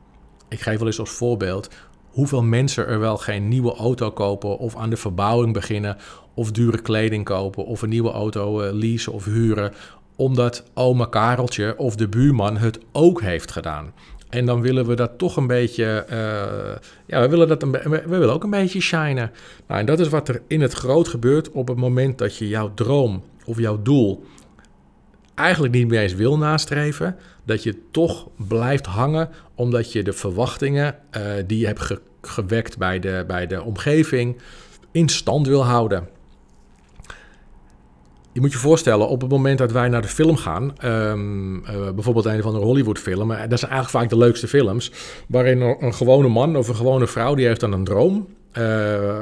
Ik 0.48 0.60
geef 0.60 0.78
wel 0.78 0.86
eens 0.86 1.00
als 1.00 1.10
voorbeeld 1.10 1.68
hoeveel 2.10 2.42
mensen 2.42 2.86
er 2.86 2.98
wel 2.98 3.16
geen 3.16 3.48
nieuwe 3.48 3.74
auto 3.74 4.10
kopen 4.10 4.58
of 4.58 4.76
aan 4.76 4.90
de 4.90 4.96
verbouwing 4.96 5.52
beginnen 5.52 5.96
of 6.34 6.52
dure 6.52 6.82
kleding 6.82 7.24
kopen 7.24 7.64
of 7.64 7.82
een 7.82 7.88
nieuwe 7.88 8.10
auto 8.10 8.62
uh, 8.62 8.72
leasen 8.72 9.12
of 9.12 9.24
huren 9.24 9.72
omdat 10.16 10.64
oma 10.74 11.06
Kareltje 11.06 11.74
of 11.78 11.96
de 11.96 12.08
buurman 12.08 12.56
het 12.56 12.78
ook 12.92 13.20
heeft 13.20 13.50
gedaan. 13.50 13.92
En 14.28 14.46
dan 14.46 14.60
willen 14.60 14.86
we 14.86 14.94
dat 14.94 15.18
toch 15.18 15.36
een 15.36 15.46
beetje, 15.46 16.06
uh, 16.10 16.16
ja, 17.06 17.20
we 17.20 17.28
willen, 17.28 17.48
dat 17.48 17.62
een, 17.62 17.70
we 17.70 18.02
willen 18.08 18.32
ook 18.32 18.44
een 18.44 18.50
beetje 18.50 18.80
shinen. 18.80 19.30
Nou, 19.66 19.80
en 19.80 19.86
dat 19.86 20.00
is 20.00 20.08
wat 20.08 20.28
er 20.28 20.42
in 20.46 20.60
het 20.60 20.72
groot 20.72 21.08
gebeurt 21.08 21.50
op 21.50 21.68
het 21.68 21.76
moment 21.76 22.18
dat 22.18 22.36
je 22.36 22.48
jouw 22.48 22.74
droom 22.74 23.22
of 23.44 23.58
jouw 23.58 23.82
doel 23.82 24.24
eigenlijk 25.34 25.74
niet 25.74 25.88
meer 25.88 26.00
eens 26.00 26.14
wil 26.14 26.38
nastreven, 26.38 27.16
dat 27.50 27.62
je 27.62 27.74
toch 27.90 28.28
blijft 28.48 28.86
hangen 28.86 29.28
omdat 29.54 29.92
je 29.92 30.02
de 30.02 30.12
verwachtingen 30.12 30.96
uh, 31.16 31.22
die 31.46 31.58
je 31.58 31.66
hebt 31.66 31.80
ge 31.80 32.00
gewekt 32.22 32.78
bij 32.78 32.98
de, 32.98 33.24
bij 33.26 33.46
de 33.46 33.62
omgeving 33.62 34.36
in 34.90 35.08
stand 35.08 35.46
wil 35.46 35.64
houden. 35.64 36.08
Je 38.32 38.40
moet 38.40 38.52
je 38.52 38.58
voorstellen, 38.58 39.08
op 39.08 39.20
het 39.20 39.30
moment 39.30 39.58
dat 39.58 39.72
wij 39.72 39.88
naar 39.88 40.02
de 40.02 40.08
film 40.08 40.36
gaan, 40.36 40.74
um, 40.84 41.56
uh, 41.56 41.90
bijvoorbeeld 41.90 42.24
een 42.24 42.42
van 42.42 42.52
de 42.52 42.58
Hollywood-films, 42.58 43.28
dat 43.48 43.58
zijn 43.58 43.70
eigenlijk 43.70 43.90
vaak 43.90 44.08
de 44.08 44.16
leukste 44.16 44.48
films, 44.48 44.92
waarin 45.28 45.60
een 45.60 45.94
gewone 45.94 46.28
man 46.28 46.56
of 46.56 46.68
een 46.68 46.76
gewone 46.76 47.06
vrouw, 47.06 47.34
die 47.34 47.46
heeft 47.46 47.60
dan 47.60 47.72
een 47.72 47.84
droom 47.84 48.28
Uh, 48.58 48.64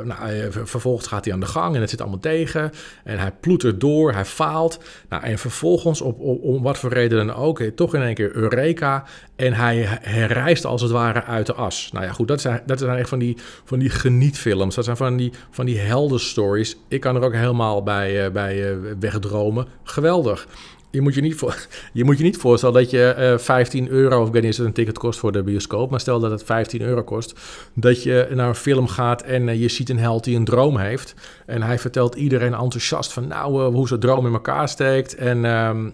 nou, 0.04 0.49
vervolgens 0.50 1.06
gaat 1.06 1.25
hij 1.25 1.35
aan 1.35 1.40
de 1.40 1.47
gang 1.47 1.75
en 1.75 1.80
het 1.80 1.90
zit 1.90 2.00
allemaal 2.00 2.18
tegen. 2.18 2.73
En 3.04 3.18
hij 3.18 3.32
ploetert 3.40 3.80
door, 3.80 4.12
hij 4.12 4.25
faalt. 4.25 4.80
Nou, 5.08 5.23
en 5.23 5.38
vervolgens, 5.38 6.00
op, 6.00 6.20
om 6.20 6.62
wat 6.62 6.78
voor 6.78 6.92
reden 6.92 7.26
dan 7.26 7.37
ook, 7.37 7.62
toch 7.62 7.94
in 7.94 8.02
één 8.02 8.14
keer 8.14 8.37
Eureka. 8.37 9.04
En 9.37 9.52
hij 9.52 9.99
herrijst 10.00 10.64
als 10.64 10.82
het 10.82 10.90
ware 10.90 11.25
uit 11.25 11.47
de 11.47 11.54
as. 11.54 11.90
Nou 11.92 12.04
ja, 12.04 12.12
goed, 12.12 12.28
dat 12.28 12.40
zijn, 12.40 12.62
dat 12.66 12.78
zijn 12.78 12.99
echt 12.99 13.08
van 13.08 13.18
die, 13.18 13.37
van 13.64 13.78
die 13.78 13.90
genietfilms. 13.90 14.75
Dat 14.75 14.85
zijn 14.85 14.97
van 14.97 15.16
die, 15.16 15.32
van 15.50 15.66
die 15.66 15.78
heldenstories. 15.78 16.76
Ik 16.88 17.00
kan 17.00 17.16
er 17.16 17.23
ook 17.23 17.35
helemaal 17.35 17.82
bij, 17.82 18.26
uh, 18.26 18.32
bij 18.32 18.76
wegdromen. 18.99 19.66
Geweldig 19.82 20.47
je 20.90 21.00
moet 21.00 21.14
je 21.14 21.21
niet, 21.21 21.35
voor, 21.35 21.66
je 21.92 22.04
moet 22.04 22.18
je 22.18 22.25
niet 22.25 22.37
voorstellen 22.37 22.75
dat 22.75 22.90
je 22.90 23.14
uh, 23.18 23.33
eh, 23.33 23.38
15 23.38 23.88
euro, 23.88 24.21
of 24.21 24.26
ik 24.26 24.33
weet 24.33 24.42
niet 24.42 24.57
het 24.57 24.66
een 24.66 24.73
ticket 24.73 24.99
kost 24.99 25.18
voor 25.18 25.33
de 25.33 25.42
bioscoop, 25.42 25.90
maar 25.90 26.00
stel 26.00 26.21
dat 26.21 26.30
het 26.30 26.45
15 26.45 26.80
euro 26.80 27.02
kost, 27.02 27.40
dat 27.75 28.02
je 28.02 28.28
naar 28.35 28.49
een 28.49 28.54
film 28.54 28.87
gaat 28.87 29.23
en 29.23 29.49
uh, 29.49 29.61
je 29.61 29.68
ziet 29.68 29.88
een 29.88 29.99
held 29.99 30.25
die 30.25 30.37
een 30.37 30.45
droom 30.45 30.76
heeft. 30.76 31.14
En 31.47 31.62
hij 31.62 31.78
vertelt 31.78 32.14
iedereen 32.14 32.54
enthousiast 32.54 33.12
van 33.12 33.26
nou, 33.26 33.62
uh, 33.62 33.75
hoe 33.75 33.88
zijn 33.88 34.00
droom 34.00 34.26
in 34.26 34.33
elkaar 34.33 34.68
steekt. 34.68 35.14
En 35.14 35.45
ehm, 35.45 35.90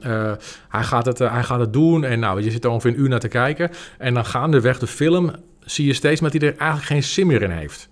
hij, 0.69 0.83
gaat 0.83 1.07
het, 1.07 1.19
hij 1.19 1.43
gaat 1.43 1.61
het 1.61 1.73
doen. 1.73 2.05
En 2.05 2.19
nou, 2.19 2.43
je 2.43 2.51
zit 2.51 2.65
er 2.65 2.71
ongeveer 2.71 2.91
een 2.91 3.01
uur 3.01 3.09
naar 3.09 3.21
te 3.21 3.29
kijken. 3.29 3.71
En 3.99 4.15
dan 4.15 4.25
gaandeweg 4.25 4.79
de 4.79 4.87
film 4.87 5.31
zie 5.61 5.87
je 5.87 5.93
steeds 5.93 6.21
dat 6.21 6.33
hij 6.33 6.41
er 6.41 6.57
eigenlijk 6.57 6.87
geen 6.87 7.03
sim 7.03 7.27
meer 7.27 7.43
in 7.43 7.51
heeft. 7.51 7.89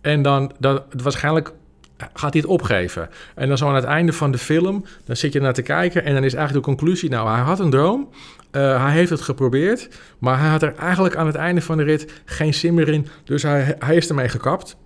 En 0.00 0.22
dan, 0.22 0.52
dan 0.58 0.82
waarschijnlijk 1.02 1.52
gaat 1.98 2.32
hij 2.32 2.40
het 2.42 2.50
opgeven. 2.50 3.08
En 3.34 3.48
dan 3.48 3.58
zo 3.58 3.68
aan 3.68 3.74
het 3.74 3.84
einde 3.84 4.12
van 4.12 4.30
de 4.30 4.38
film, 4.38 4.84
dan 5.04 5.16
zit 5.16 5.32
je 5.32 5.40
naar 5.40 5.54
te 5.54 5.62
kijken 5.62 6.04
en 6.04 6.14
dan 6.14 6.24
is 6.24 6.34
eigenlijk 6.34 6.66
de 6.66 6.72
conclusie, 6.72 7.10
nou, 7.10 7.28
hij 7.28 7.40
had 7.40 7.60
een 7.60 7.70
droom, 7.70 8.08
uh, 8.52 8.84
hij 8.84 8.92
heeft 8.92 9.10
het 9.10 9.20
geprobeerd, 9.20 9.88
maar 10.18 10.38
hij 10.40 10.48
had 10.48 10.62
er 10.62 10.74
eigenlijk 10.74 11.16
aan 11.16 11.26
het 11.26 11.34
einde 11.34 11.60
van 11.60 11.76
de 11.76 11.82
rit 11.82 12.22
geen 12.24 12.54
zin 12.54 12.74
meer 12.74 12.88
in, 12.88 13.06
dus 13.24 13.42
hij, 13.42 13.76
hij 13.78 13.96
is 13.96 14.08
ermee 14.08 14.28
gekapt. 14.28 14.76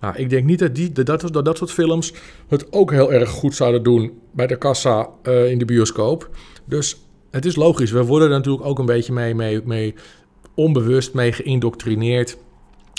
Nou, 0.00 0.16
ik 0.16 0.30
denk 0.30 0.44
niet 0.44 0.58
dat, 0.58 0.74
die, 0.74 0.92
dat, 0.92 1.32
dat, 1.32 1.44
dat, 1.44 1.56
soort 1.56 1.72
films 1.72 2.14
het 2.48 2.72
ook 2.72 2.90
heel 2.90 3.12
erg 3.12 3.30
goed 3.30 3.54
zouden 3.54 3.82
doen 3.82 4.20
bij 4.32 4.46
de 4.46 4.56
kassa 4.56 5.08
uh, 5.22 5.50
in 5.50 5.58
de 5.58 5.64
bioscoop. 5.64 6.28
Dus 6.64 7.00
het 7.30 7.44
is 7.44 7.56
logisch, 7.56 7.90
we 7.90 8.04
worden 8.04 8.28
er 8.28 8.34
natuurlijk 8.34 8.64
ook 8.64 8.78
een 8.78 8.86
beetje 8.86 9.12
mee, 9.12 9.34
mee, 9.34 9.60
mee 9.64 9.94
onbewust 10.54 11.14
mee 11.14 11.32
geïndoctrineerd 11.32 12.36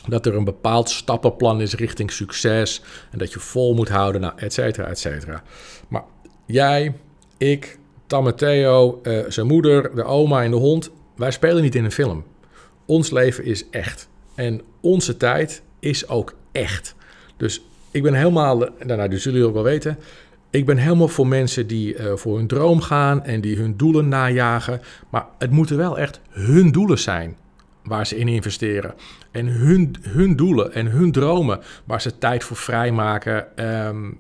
dat 0.08 0.26
er 0.26 0.36
een 0.36 0.44
bepaald 0.44 0.90
stappenplan 0.90 1.62
is 1.62 1.76
richting 1.76 2.12
succes 2.12 2.82
en 3.12 3.18
dat 3.18 3.34
je 3.34 3.40
vol 3.40 3.74
moet 3.74 3.90
houden, 3.90 4.22
nou, 4.22 4.34
et 4.36 4.54
cetera, 4.54 4.88
et 4.88 5.00
cetera. 5.00 5.44
Maar 5.88 6.04
jij, 6.46 6.96
ik, 7.38 7.80
Tamateo, 8.08 9.00
uh, 9.04 9.26
zijn 9.28 9.48
moeder, 9.48 9.96
de 9.96 10.04
oma 10.04 10.44
en 10.44 10.52
de 10.52 10.58
hond, 10.58 10.92
wij 11.16 11.32
spelen 11.32 11.62
niet 11.62 11.76
in 11.76 11.84
een 11.84 11.92
film. 11.92 12.24
Ons 12.86 13.12
leven 13.12 13.46
is 13.46 13.70
echt. 13.70 14.10
En 14.36 14.62
onze 14.82 15.18
tijd 15.18 15.62
is 15.80 16.08
ook 16.08 16.36
echt. 16.52 16.96
Dus 17.38 17.62
ik 17.92 18.04
ben 18.04 18.14
helemaal, 18.14 18.58
nou, 18.58 18.72
nou 18.86 19.10
dat 19.10 19.20
zullen 19.20 19.40
jullie 19.40 19.46
ook 19.46 19.54
wel 19.54 19.64
weten, 19.64 19.98
ik 20.50 20.66
ben 20.66 20.78
helemaal 20.78 21.08
voor 21.08 21.28
mensen 21.28 21.68
die 21.68 21.98
uh, 21.98 22.16
voor 22.16 22.38
hun 22.38 22.48
droom 22.48 22.82
gaan 22.82 23.24
en 23.24 23.42
die 23.42 23.58
hun 23.58 23.78
doelen 23.78 24.08
najagen. 24.08 24.82
Maar 25.10 25.26
het 25.38 25.52
moeten 25.52 25.78
wel 25.78 26.00
echt 26.00 26.20
hun 26.30 26.72
doelen 26.72 27.00
zijn 27.00 27.38
waar 27.84 28.08
ze 28.08 28.18
in 28.18 28.28
investeren. 28.28 28.94
En 29.32 29.48
hun, 29.48 29.96
hun 30.02 30.36
doelen 30.36 30.74
en 30.74 30.86
hun 30.86 31.12
dromen 31.12 31.60
waar 31.86 32.02
ze 32.02 32.18
tijd 32.18 32.44
voor 32.44 32.58
vrijmaken. 32.58 33.66
Um, 33.86 34.20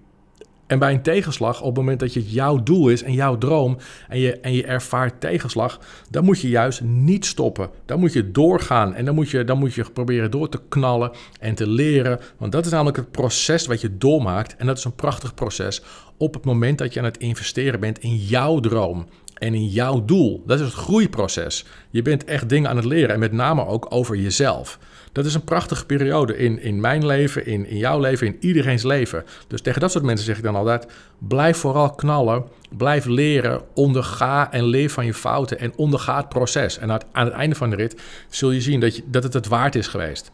en 0.71 0.79
bij 0.79 0.93
een 0.93 1.01
tegenslag, 1.01 1.61
op 1.61 1.67
het 1.67 1.75
moment 1.75 1.99
dat 1.99 2.13
het 2.13 2.31
jouw 2.31 2.63
doel 2.63 2.89
is 2.89 3.03
en 3.03 3.13
jouw 3.13 3.37
droom 3.37 3.77
en 4.07 4.19
je, 4.19 4.39
en 4.39 4.53
je 4.53 4.65
ervaart 4.65 5.19
tegenslag, 5.19 5.79
dan 6.09 6.23
moet 6.23 6.39
je 6.39 6.49
juist 6.49 6.81
niet 6.81 7.25
stoppen. 7.25 7.69
Dan 7.85 7.99
moet 7.99 8.13
je 8.13 8.31
doorgaan 8.31 8.93
en 8.93 9.05
dan 9.05 9.15
moet 9.15 9.29
je, 9.29 9.43
dan 9.43 9.57
moet 9.57 9.73
je 9.73 9.85
proberen 9.93 10.31
door 10.31 10.49
te 10.49 10.61
knallen 10.69 11.11
en 11.39 11.55
te 11.55 11.67
leren. 11.67 12.19
Want 12.37 12.51
dat 12.51 12.65
is 12.65 12.71
namelijk 12.71 12.97
het 12.97 13.11
proces 13.11 13.65
wat 13.65 13.81
je 13.81 13.97
doormaakt. 13.97 14.55
En 14.55 14.65
dat 14.65 14.77
is 14.77 14.83
een 14.83 14.95
prachtig 14.95 15.33
proces 15.33 15.83
op 16.17 16.33
het 16.33 16.45
moment 16.45 16.77
dat 16.77 16.93
je 16.93 16.99
aan 16.99 17.05
het 17.05 17.17
investeren 17.17 17.79
bent 17.79 17.99
in 17.99 18.15
jouw 18.15 18.59
droom 18.59 19.07
en 19.41 19.53
in 19.53 19.67
jouw 19.67 20.05
doel. 20.05 20.43
Dat 20.45 20.59
is 20.59 20.65
het 20.65 20.73
groeiproces. 20.73 21.65
Je 21.89 22.01
bent 22.01 22.23
echt 22.23 22.49
dingen 22.49 22.69
aan 22.69 22.75
het 22.75 22.85
leren 22.85 23.13
en 23.13 23.19
met 23.19 23.31
name 23.31 23.65
ook 23.65 23.85
over 23.89 24.15
jezelf. 24.15 24.79
Dat 25.11 25.25
is 25.25 25.33
een 25.33 25.43
prachtige 25.43 25.85
periode 25.85 26.37
in, 26.37 26.61
in 26.61 26.79
mijn 26.79 27.05
leven, 27.05 27.45
in, 27.45 27.65
in 27.65 27.77
jouw 27.77 27.99
leven, 27.99 28.27
in 28.27 28.37
iedereen's 28.39 28.83
leven. 28.83 29.23
Dus 29.47 29.61
tegen 29.61 29.81
dat 29.81 29.91
soort 29.91 30.03
mensen 30.03 30.25
zeg 30.25 30.37
ik 30.37 30.43
dan 30.43 30.55
altijd: 30.55 30.87
blijf 31.17 31.57
vooral 31.57 31.89
knallen, 31.89 32.43
blijf 32.69 33.05
leren, 33.05 33.61
onderga 33.73 34.51
en 34.51 34.63
leer 34.63 34.89
van 34.89 35.05
je 35.05 35.13
fouten 35.13 35.59
en 35.59 35.73
onderga 35.75 36.17
het 36.17 36.29
proces. 36.29 36.77
En 36.77 36.91
aan 37.11 37.25
het 37.25 37.33
einde 37.33 37.55
van 37.55 37.69
de 37.69 37.75
rit 37.75 38.01
zul 38.29 38.51
je 38.51 38.61
zien 38.61 38.79
dat, 38.79 38.95
je, 38.95 39.03
dat 39.05 39.23
het 39.23 39.33
het 39.33 39.47
waard 39.47 39.75
is 39.75 39.87
geweest. 39.87 40.31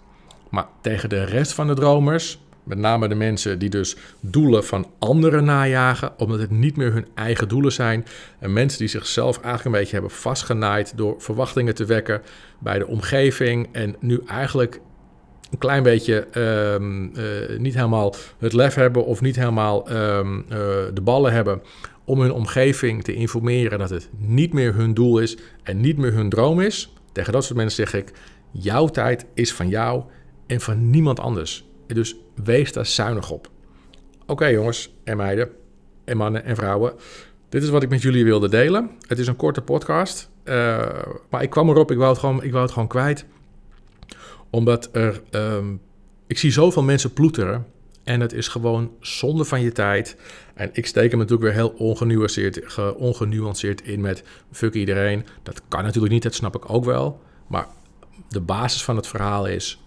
Maar 0.49 0.65
tegen 0.81 1.09
de 1.09 1.23
rest 1.23 1.53
van 1.53 1.67
de 1.67 1.73
dromers, 1.73 2.39
met 2.67 2.77
name 2.77 3.07
de 3.07 3.15
mensen 3.15 3.59
die 3.59 3.69
dus 3.69 3.95
doelen 4.19 4.65
van 4.65 4.87
anderen 4.99 5.45
najagen, 5.45 6.11
omdat 6.17 6.39
het 6.39 6.51
niet 6.51 6.77
meer 6.77 6.93
hun 6.93 7.07
eigen 7.13 7.47
doelen 7.47 7.71
zijn. 7.71 8.05
En 8.39 8.53
mensen 8.53 8.79
die 8.79 8.87
zichzelf 8.87 9.35
eigenlijk 9.35 9.65
een 9.65 9.81
beetje 9.81 9.93
hebben 9.93 10.11
vastgenaaid 10.11 10.93
door 10.95 11.15
verwachtingen 11.17 11.75
te 11.75 11.85
wekken 11.85 12.21
bij 12.59 12.79
de 12.79 12.87
omgeving. 12.87 13.67
En 13.71 13.95
nu 13.99 14.21
eigenlijk 14.27 14.81
een 15.51 15.57
klein 15.57 15.83
beetje 15.83 16.27
ehm, 16.31 17.07
eh, 17.15 17.57
niet 17.59 17.73
helemaal 17.73 18.15
het 18.37 18.53
lef 18.53 18.75
hebben 18.75 19.05
of 19.05 19.21
niet 19.21 19.35
helemaal 19.35 19.89
ehm, 19.89 20.39
eh, 20.39 20.57
de 20.93 21.01
ballen 21.03 21.31
hebben 21.31 21.61
om 22.05 22.21
hun 22.21 22.31
omgeving 22.31 23.03
te 23.03 23.13
informeren 23.13 23.79
dat 23.79 23.89
het 23.89 24.09
niet 24.17 24.53
meer 24.53 24.75
hun 24.75 24.93
doel 24.93 25.19
is 25.19 25.37
en 25.63 25.81
niet 25.81 25.97
meer 25.97 26.13
hun 26.13 26.29
droom 26.29 26.59
is. 26.61 26.93
Tegen 27.11 27.33
dat 27.33 27.43
soort 27.43 27.57
mensen 27.57 27.87
zeg 27.87 28.01
ik: 28.01 28.11
jouw 28.51 28.87
tijd 28.87 29.25
is 29.33 29.53
van 29.53 29.69
jou 29.69 30.03
en 30.47 30.61
van 30.61 30.89
niemand 30.89 31.19
anders. 31.19 31.66
Dus 31.87 32.15
wees 32.43 32.73
daar 32.73 32.85
zuinig 32.85 33.31
op. 33.31 33.49
Oké 34.25 34.45
jongens 34.45 34.93
en 35.03 35.17
meiden 35.17 35.49
en 36.05 36.17
mannen 36.17 36.43
en 36.43 36.55
vrouwen. 36.55 36.93
Dit 37.49 37.63
is 37.63 37.69
wat 37.69 37.83
ik 37.83 37.89
met 37.89 38.01
jullie 38.01 38.23
wilde 38.23 38.49
delen. 38.49 38.89
Het 39.07 39.19
is 39.19 39.27
een 39.27 39.35
korte 39.35 39.61
podcast. 39.61 40.29
Uh, 40.43 40.85
maar 41.29 41.43
ik 41.43 41.49
kwam 41.49 41.69
erop, 41.69 41.91
ik 41.91 41.97
wou 41.97 42.09
het 42.09 42.19
gewoon, 42.19 42.43
ik 42.43 42.51
wou 42.51 42.63
het 42.63 42.73
gewoon 42.73 42.87
kwijt. 42.87 43.25
Omdat 44.49 44.89
er... 44.91 45.21
Um, 45.31 45.81
ik 46.27 46.37
zie 46.37 46.51
zoveel 46.51 46.83
mensen 46.83 47.13
ploeteren. 47.13 47.65
En 48.03 48.19
het 48.19 48.33
is 48.33 48.47
gewoon 48.47 48.91
zonde 48.99 49.45
van 49.45 49.61
je 49.61 49.71
tijd. 49.71 50.17
En 50.53 50.69
ik 50.73 50.85
steek 50.85 51.09
hem 51.09 51.19
natuurlijk 51.19 51.47
weer 51.47 51.57
heel 51.57 51.73
ongenuanceerd, 51.77 52.77
ongenuanceerd 52.95 53.81
in 53.81 54.01
met 54.01 54.23
fuck 54.51 54.73
iedereen. 54.73 55.25
Dat 55.43 55.61
kan 55.67 55.83
natuurlijk 55.83 56.13
niet, 56.13 56.23
dat 56.23 56.33
snap 56.33 56.55
ik 56.55 56.69
ook 56.69 56.85
wel. 56.85 57.21
Maar 57.47 57.67
de 58.29 58.41
basis 58.41 58.83
van 58.83 58.95
het 58.95 59.07
verhaal 59.07 59.45
is 59.45 59.81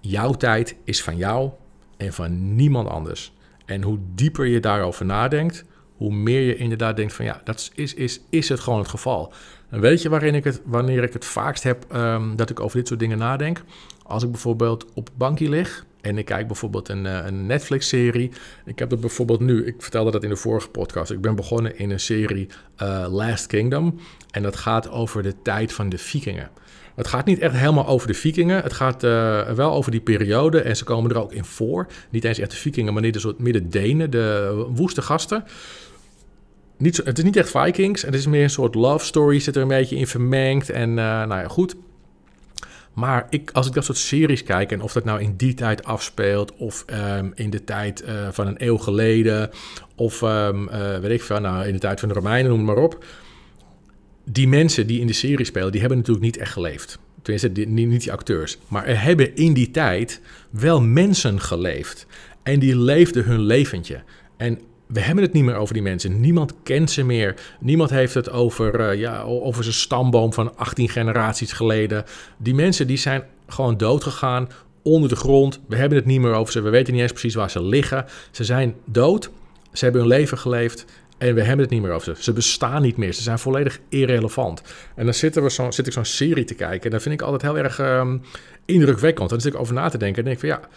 jouw 0.00 0.32
tijd 0.32 0.76
is 0.84 1.02
van 1.02 1.16
jou 1.16 1.50
en 1.96 2.12
van 2.12 2.54
niemand 2.54 2.88
anders. 2.88 3.32
En 3.64 3.82
hoe 3.82 3.98
dieper 4.14 4.46
je 4.46 4.60
daarover 4.60 5.06
nadenkt, 5.06 5.64
hoe 5.96 6.12
meer 6.12 6.40
je 6.40 6.56
inderdaad 6.56 6.96
denkt 6.96 7.12
van 7.12 7.24
ja, 7.24 7.40
dat 7.44 7.70
is, 7.74 7.94
is, 7.94 8.20
is 8.30 8.48
het 8.48 8.60
gewoon 8.60 8.78
het 8.78 8.88
geval. 8.88 9.32
En 9.68 9.80
weet 9.80 10.02
je 10.02 10.08
waarin 10.08 10.34
ik 10.34 10.44
het, 10.44 10.60
wanneer 10.64 11.02
ik 11.02 11.12
het 11.12 11.24
vaakst 11.24 11.62
heb 11.62 11.86
um, 11.94 12.36
dat 12.36 12.50
ik 12.50 12.60
over 12.60 12.76
dit 12.76 12.88
soort 12.88 13.00
dingen 13.00 13.18
nadenk? 13.18 13.62
Als 14.02 14.22
ik 14.22 14.30
bijvoorbeeld 14.30 14.86
op 14.94 15.06
het 15.06 15.16
bankje 15.16 15.48
lig 15.48 15.84
en 16.00 16.18
ik 16.18 16.24
kijk 16.24 16.46
bijvoorbeeld 16.46 16.88
een, 16.88 17.06
eh, 17.06 17.26
een 17.26 17.46
Netflix-serie. 17.46 18.30
Ik 18.64 18.78
heb 18.78 18.90
dat 18.90 19.00
bijvoorbeeld 19.00 19.40
nu, 19.40 19.66
ik 19.66 19.82
vertelde 19.82 20.10
dat 20.10 20.22
in 20.22 20.28
de 20.28 20.36
vorige 20.36 20.68
podcast. 20.68 21.10
Ik 21.10 21.20
ben 21.20 21.34
begonnen 21.34 21.78
in 21.78 21.90
een 21.90 22.00
serie 22.00 22.48
uh, 22.82 23.06
Last 23.10 23.46
Kingdom. 23.46 24.00
En 24.30 24.42
dat 24.42 24.56
gaat 24.56 24.90
over 24.90 25.22
de 25.22 25.34
tijd 25.42 25.72
van 25.72 25.88
de 25.88 25.98
vikingen. 25.98 26.50
Het 26.94 27.08
gaat 27.08 27.26
niet 27.26 27.38
echt 27.38 27.54
helemaal 27.54 27.86
over 27.86 28.06
de 28.06 28.14
vikingen. 28.14 28.62
Het 28.62 28.72
gaat 28.72 29.04
uh, 29.04 29.50
wel 29.50 29.72
over 29.72 29.90
die 29.90 30.00
periode. 30.00 30.60
En 30.60 30.76
ze 30.76 30.84
komen 30.84 31.10
er 31.10 31.20
ook 31.20 31.32
in 31.32 31.44
voor. 31.44 31.86
Niet 32.10 32.24
eens 32.24 32.38
echt 32.38 32.50
de 32.50 32.56
vikingen, 32.56 32.94
maar 32.94 33.02
een 33.02 33.20
soort 33.20 33.38
midden 33.38 33.70
Denen, 33.70 34.10
de 34.10 34.66
woeste 34.74 35.02
gasten. 35.02 35.44
Niet 36.76 36.96
het 36.96 37.18
is 37.18 37.24
niet 37.24 37.36
echt 37.36 37.50
Vikings. 37.50 38.02
Het 38.02 38.14
is 38.14 38.26
meer 38.26 38.42
een 38.42 38.50
soort 38.50 38.74
love 38.74 39.04
story. 39.04 39.40
Zit 39.40 39.56
er 39.56 39.62
een 39.62 39.68
beetje 39.68 39.96
in 39.96 40.06
vermengd. 40.06 40.70
En 40.70 40.88
uh, 40.88 40.96
nou 40.96 41.34
ja, 41.34 41.48
goed. 41.48 41.76
Maar 42.92 43.26
ik, 43.30 43.50
als 43.52 43.66
ik 43.66 43.72
dat 43.72 43.84
soort 43.84 43.98
series 43.98 44.42
kijk, 44.42 44.72
en 44.72 44.80
of 44.80 44.92
dat 44.92 45.04
nou 45.04 45.20
in 45.20 45.34
die 45.36 45.54
tijd 45.54 45.84
afspeelt, 45.84 46.56
of 46.56 46.84
um, 47.16 47.32
in 47.34 47.50
de 47.50 47.64
tijd 47.64 48.02
uh, 48.02 48.28
van 48.30 48.46
een 48.46 48.64
eeuw 48.64 48.76
geleden, 48.76 49.50
of 49.94 50.22
uh, 50.22 50.48
weet 51.00 51.10
ik 51.10 51.22
veel, 51.22 51.40
nou, 51.40 51.66
in 51.66 51.72
de 51.72 51.78
tijd 51.78 52.00
van 52.00 52.08
de 52.08 52.14
Romeinen, 52.14 52.50
noem 52.50 52.64
maar 52.64 52.76
op 52.76 53.04
die 54.32 54.48
mensen 54.48 54.86
die 54.86 55.00
in 55.00 55.06
de 55.06 55.12
serie 55.12 55.44
spelen, 55.44 55.70
die 55.70 55.80
hebben 55.80 55.98
natuurlijk 55.98 56.24
niet 56.24 56.36
echt 56.36 56.52
geleefd. 56.52 56.98
Tenminste, 57.22 57.52
die, 57.52 57.66
niet 57.66 58.02
die 58.02 58.12
acteurs. 58.12 58.58
Maar 58.68 58.86
er 58.86 59.02
hebben 59.02 59.36
in 59.36 59.52
die 59.52 59.70
tijd 59.70 60.20
wel 60.50 60.80
mensen 60.80 61.40
geleefd. 61.40 62.06
En 62.42 62.58
die 62.58 62.76
leefden 62.76 63.24
hun 63.24 63.40
leventje. 63.40 64.02
En 64.36 64.58
we 64.86 65.00
hebben 65.00 65.24
het 65.24 65.32
niet 65.32 65.44
meer 65.44 65.54
over 65.54 65.74
die 65.74 65.82
mensen. 65.82 66.20
Niemand 66.20 66.54
kent 66.62 66.90
ze 66.90 67.04
meer. 67.04 67.34
Niemand 67.60 67.90
heeft 67.90 68.14
het 68.14 68.30
over, 68.30 68.80
uh, 68.80 69.00
ja, 69.00 69.22
over 69.22 69.62
zijn 69.62 69.74
stamboom 69.74 70.32
van 70.32 70.56
18 70.56 70.88
generaties 70.88 71.52
geleden. 71.52 72.04
Die 72.36 72.54
mensen 72.54 72.86
die 72.86 72.96
zijn 72.96 73.22
gewoon 73.46 73.76
doodgegaan 73.76 74.48
onder 74.82 75.08
de 75.08 75.16
grond. 75.16 75.60
We 75.68 75.76
hebben 75.76 75.98
het 75.98 76.06
niet 76.06 76.20
meer 76.20 76.34
over 76.34 76.52
ze. 76.52 76.60
We 76.60 76.70
weten 76.70 76.92
niet 76.92 77.02
eens 77.02 77.12
precies 77.12 77.34
waar 77.34 77.50
ze 77.50 77.62
liggen. 77.62 78.04
Ze 78.30 78.44
zijn 78.44 78.74
dood. 78.84 79.30
Ze 79.72 79.84
hebben 79.84 80.00
hun 80.00 80.10
leven 80.10 80.38
geleefd. 80.38 80.84
En 81.20 81.34
we 81.34 81.40
hebben 81.40 81.58
het 81.58 81.70
niet 81.70 81.82
meer 81.82 81.90
over 81.90 82.16
ze. 82.16 82.22
Ze 82.22 82.32
bestaan 82.32 82.82
niet 82.82 82.96
meer. 82.96 83.12
Ze 83.12 83.22
zijn 83.22 83.38
volledig 83.38 83.78
irrelevant. 83.88 84.62
En 84.94 85.04
dan 85.04 85.14
zitten 85.14 85.42
we 85.42 85.50
zo, 85.50 85.70
zit 85.70 85.86
ik 85.86 85.92
zo'n 85.92 86.04
serie 86.04 86.44
te 86.44 86.54
kijken. 86.54 86.84
En 86.84 86.90
dat 86.90 87.02
vind 87.02 87.14
ik 87.14 87.22
altijd 87.22 87.42
heel 87.42 87.58
erg 87.58 87.78
um, 87.78 88.22
indrukwekkend. 88.64 89.30
Dan 89.30 89.40
zit 89.40 89.52
ik 89.54 89.60
over 89.60 89.74
na 89.74 89.88
te 89.88 89.98
denken. 89.98 90.18
En 90.18 90.24
denk 90.24 90.42
ik 90.42 90.48
van 90.48 90.60
ja, 90.60 90.68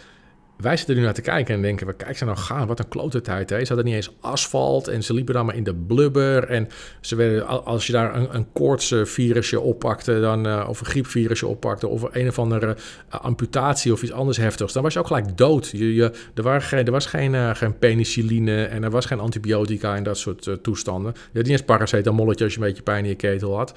wij 0.56 0.76
zitten 0.76 0.96
nu 0.96 1.02
naar 1.02 1.14
te 1.14 1.20
kijken 1.20 1.54
en 1.54 1.62
denken, 1.62 1.86
we 1.86 1.92
kijk 1.92 2.16
ze 2.16 2.24
nou 2.24 2.36
gaan, 2.36 2.66
wat 2.66 2.78
een 2.78 2.88
klote 2.88 3.20
tijd. 3.20 3.50
Hè? 3.50 3.60
Ze 3.60 3.66
hadden 3.66 3.84
niet 3.84 3.94
eens 3.94 4.10
asfalt 4.20 4.88
en 4.88 5.02
ze 5.02 5.14
liepen 5.14 5.34
dan 5.34 5.46
maar 5.46 5.54
in 5.54 5.64
de 5.64 5.74
blubber. 5.74 6.48
En 6.48 6.68
ze 7.00 7.16
werden, 7.16 7.46
als 7.64 7.86
je 7.86 7.92
daar 7.92 8.16
een, 8.16 8.34
een 8.34 8.52
koortsvirusje 8.52 9.60
oppakte, 9.60 10.20
dan, 10.20 10.46
uh, 10.46 10.66
of 10.68 10.80
een 10.80 10.86
griepvirusje 10.86 11.46
oppakte, 11.46 11.88
of 11.88 12.08
een 12.10 12.28
of 12.28 12.38
andere 12.38 12.66
uh, 12.66 13.20
amputatie 13.20 13.92
of 13.92 14.02
iets 14.02 14.12
anders 14.12 14.36
heftigs, 14.36 14.72
dan 14.72 14.82
was 14.82 14.92
je 14.92 14.98
ook 14.98 15.06
gelijk 15.06 15.36
dood. 15.36 15.70
Je, 15.70 15.94
je, 15.94 16.12
er, 16.34 16.42
waren 16.42 16.84
er 16.84 16.92
was 16.92 17.06
geen, 17.06 17.56
geen 17.56 17.78
penicilline 17.78 18.64
en 18.64 18.82
er 18.82 18.90
was 18.90 19.06
geen 19.06 19.20
antibiotica 19.20 19.96
en 19.96 20.02
dat 20.02 20.18
soort 20.18 20.58
toestanden. 20.62 21.12
Je 21.14 21.20
had 21.38 21.42
niet 21.42 21.52
eens 21.52 21.62
paracetamolletje 21.62 22.44
als 22.44 22.54
je 22.54 22.60
een 22.60 22.66
beetje 22.66 22.82
pijn 22.82 23.04
in 23.04 23.10
je 23.10 23.16
ketel 23.16 23.56
had. 23.56 23.74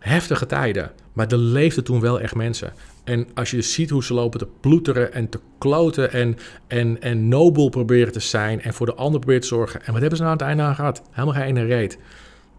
Heftige 0.00 0.46
tijden, 0.46 0.90
maar 1.12 1.26
er 1.26 1.38
leefden 1.38 1.84
toen 1.84 2.00
wel 2.00 2.20
echt 2.20 2.34
mensen. 2.34 2.72
En 3.04 3.28
als 3.34 3.50
je 3.50 3.62
ziet 3.62 3.90
hoe 3.90 4.04
ze 4.04 4.14
lopen 4.14 4.38
te 4.38 4.48
ploeteren 4.60 5.12
en 5.12 5.28
te 5.28 5.40
kloten 5.58 6.12
en, 6.12 6.36
en, 6.66 7.00
en 7.00 7.28
nobel 7.28 7.68
proberen 7.68 8.12
te 8.12 8.20
zijn 8.20 8.62
en 8.62 8.74
voor 8.74 8.86
de 8.86 8.94
ander 8.94 9.18
proberen 9.18 9.42
te 9.42 9.48
zorgen. 9.48 9.80
En 9.84 9.92
wat 9.92 10.00
hebben 10.00 10.18
ze 10.18 10.24
nou 10.24 10.34
aan 10.34 10.46
het 10.46 10.48
einde 10.48 10.62
aan 10.62 10.74
gehad? 10.74 11.02
Helemaal 11.10 11.42
geen 11.42 11.66
reet. 11.66 11.98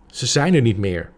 Ze 0.07 0.25
zijn 0.25 0.53
er 0.53 0.61
niet 0.61 0.77
meer. 0.77 1.09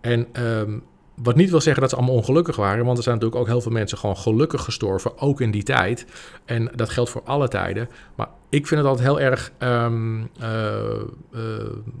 En 0.00 0.26
um, 0.46 0.82
wat 1.14 1.36
niet 1.36 1.50
wil 1.50 1.60
zeggen 1.60 1.82
dat 1.82 1.90
ze 1.90 1.96
allemaal 1.96 2.14
ongelukkig 2.14 2.56
waren, 2.56 2.84
want 2.84 2.96
er 2.96 3.02
zijn 3.02 3.14
natuurlijk 3.14 3.42
ook 3.42 3.48
heel 3.48 3.60
veel 3.60 3.72
mensen 3.72 3.98
gewoon 3.98 4.16
gelukkig 4.16 4.64
gestorven, 4.64 5.18
ook 5.18 5.40
in 5.40 5.50
die 5.50 5.62
tijd. 5.62 6.06
En 6.44 6.70
dat 6.74 6.90
geldt 6.90 7.10
voor 7.10 7.22
alle 7.24 7.48
tijden. 7.48 7.88
Maar 8.14 8.28
ik 8.48 8.66
vind 8.66 8.80
het 8.80 8.88
altijd 8.88 9.08
heel 9.08 9.20
erg, 9.20 9.52
um, 9.58 10.20
uh, 10.20 10.26
uh, 10.42 11.40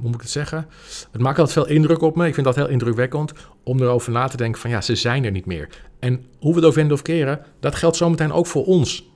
moet 0.00 0.14
ik 0.14 0.20
het 0.20 0.30
zeggen? 0.30 0.66
Het 1.10 1.20
maakt 1.20 1.38
altijd 1.38 1.66
veel 1.66 1.74
indruk 1.74 2.00
op 2.00 2.16
me. 2.16 2.26
Ik 2.26 2.34
vind 2.34 2.46
dat 2.46 2.56
heel 2.56 2.68
indrukwekkend 2.68 3.32
om 3.64 3.80
erover 3.80 4.12
na 4.12 4.28
te 4.28 4.36
denken 4.36 4.60
van 4.60 4.70
ja, 4.70 4.80
ze 4.80 4.94
zijn 4.94 5.24
er 5.24 5.30
niet 5.30 5.46
meer. 5.46 5.68
En 5.98 6.24
hoe 6.38 6.54
we 6.54 6.58
het 6.60 6.68
over 6.68 6.92
of 6.92 7.02
keren, 7.02 7.40
dat 7.60 7.74
geldt 7.74 7.96
zometeen 7.96 8.32
ook 8.32 8.46
voor 8.46 8.64
ons. 8.64 9.10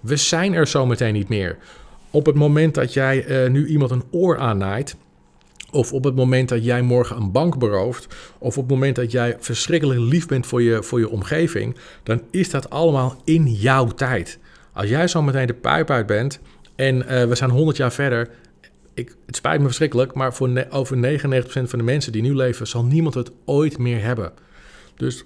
We 0.00 0.16
zijn 0.16 0.52
er 0.52 0.66
zometeen 0.66 1.12
niet 1.12 1.28
meer. 1.28 1.58
Op 2.10 2.26
het 2.26 2.34
moment 2.34 2.74
dat 2.74 2.92
jij 2.92 3.44
uh, 3.44 3.50
nu 3.50 3.66
iemand 3.66 3.90
een 3.90 4.04
oor 4.10 4.38
aannaait, 4.38 4.96
of 5.70 5.92
op 5.92 6.04
het 6.04 6.14
moment 6.14 6.48
dat 6.48 6.64
jij 6.64 6.82
morgen 6.82 7.16
een 7.16 7.32
bank 7.32 7.58
berooft, 7.58 8.06
of 8.38 8.56
op 8.56 8.62
het 8.62 8.72
moment 8.72 8.96
dat 8.96 9.10
jij 9.10 9.36
verschrikkelijk 9.38 10.00
lief 10.00 10.26
bent 10.26 10.46
voor 10.46 10.62
je, 10.62 10.82
voor 10.82 10.98
je 10.98 11.08
omgeving, 11.08 11.76
dan 12.02 12.22
is 12.30 12.50
dat 12.50 12.70
allemaal 12.70 13.20
in 13.24 13.52
jouw 13.52 13.86
tijd. 13.86 14.38
Als 14.72 14.88
jij 14.88 15.08
zo 15.08 15.22
meteen 15.22 15.46
de 15.46 15.54
pijp 15.54 15.90
uit 15.90 16.06
bent 16.06 16.40
en 16.76 16.96
uh, 16.96 17.24
we 17.24 17.34
zijn 17.34 17.50
100 17.50 17.76
jaar 17.76 17.92
verder, 17.92 18.30
ik, 18.94 19.16
het 19.26 19.36
spijt 19.36 19.60
me 19.60 19.66
verschrikkelijk, 19.66 20.14
maar 20.14 20.34
voor 20.34 20.66
over 20.70 21.20
99% 21.20 21.40
van 21.42 21.78
de 21.78 21.84
mensen 21.84 22.12
die 22.12 22.22
nu 22.22 22.34
leven, 22.34 22.66
zal 22.66 22.84
niemand 22.84 23.14
het 23.14 23.30
ooit 23.44 23.78
meer 23.78 24.02
hebben. 24.02 24.32
Dus 24.96 25.24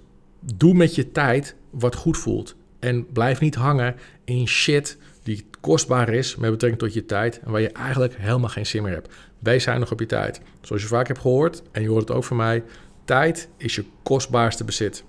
doe 0.57 0.75
met 0.75 0.95
je 0.95 1.13
tijd 1.13 1.55
wat 1.71 1.95
goed 1.95 2.19
voelt. 2.19 2.55
En 2.79 3.07
blijf 3.13 3.41
niet 3.41 3.55
hangen 3.55 3.95
in 4.25 4.49
shit 4.49 4.99
die 5.23 5.45
kostbaar 5.61 6.09
is 6.09 6.37
met 6.37 6.51
betrekking 6.51 6.83
tot 6.83 6.95
je 6.95 7.07
tijd 7.07 7.41
en 7.41 7.51
waar 7.51 7.61
je 7.61 7.73
eigenlijk 7.73 8.15
helemaal 8.17 8.49
geen 8.49 8.67
zin 8.67 8.83
meer 8.83 8.93
hebt. 8.93 9.15
Wees 9.43 9.65
nog 9.65 9.93
op 9.93 10.01
je 10.01 10.07
tijd. 10.07 10.41
Zoals 10.61 10.83
je 10.83 10.89
vaak 10.89 11.07
hebt 11.07 11.19
gehoord, 11.19 11.63
en 11.73 11.83
je 11.83 11.89
hoort 11.89 12.09
het 12.09 12.17
ook 12.17 12.25
van 12.25 12.37
mij, 12.37 12.63
tijd 13.05 13.49
is 13.57 13.75
je 13.75 13.85
kostbaarste 14.03 14.65
bezit. 14.65 15.05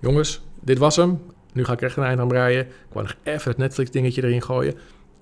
Jongens, 0.00 0.42
dit 0.60 0.78
was 0.78 0.96
hem. 0.96 1.22
Nu 1.52 1.64
ga 1.64 1.72
ik 1.72 1.82
echt 1.82 1.96
een 1.96 2.04
eind 2.04 2.20
aan 2.20 2.28
breien. 2.28 2.66
Ik 2.66 2.92
wou 2.92 3.06
nog 3.06 3.16
even 3.22 3.50
het 3.50 3.58
Netflix 3.58 3.90
dingetje 3.90 4.22
erin 4.22 4.42
gooien. 4.42 4.74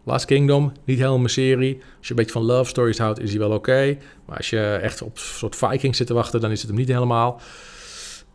Last 0.05 0.25
Kingdom, 0.25 0.73
niet 0.85 0.97
helemaal 0.97 1.19
mijn 1.19 1.31
serie. 1.31 1.75
Als 1.75 2.07
je 2.07 2.11
een 2.11 2.17
beetje 2.17 2.33
van 2.33 2.43
love 2.43 2.71
stories 2.71 2.99
houdt, 2.99 3.21
is 3.21 3.31
die 3.31 3.39
wel 3.39 3.51
oké. 3.51 3.99
Maar 4.25 4.37
als 4.37 4.51
je 4.51 4.79
echt 4.83 5.03
op 5.03 5.15
een 5.15 5.21
soort 5.21 5.57
Vikings 5.57 5.97
zit 5.97 6.07
te 6.07 6.15
wachten, 6.15 6.41
dan 6.41 6.51
is 6.51 6.61
het 6.61 6.69
hem 6.69 6.79
niet 6.79 6.89
helemaal. 6.89 7.41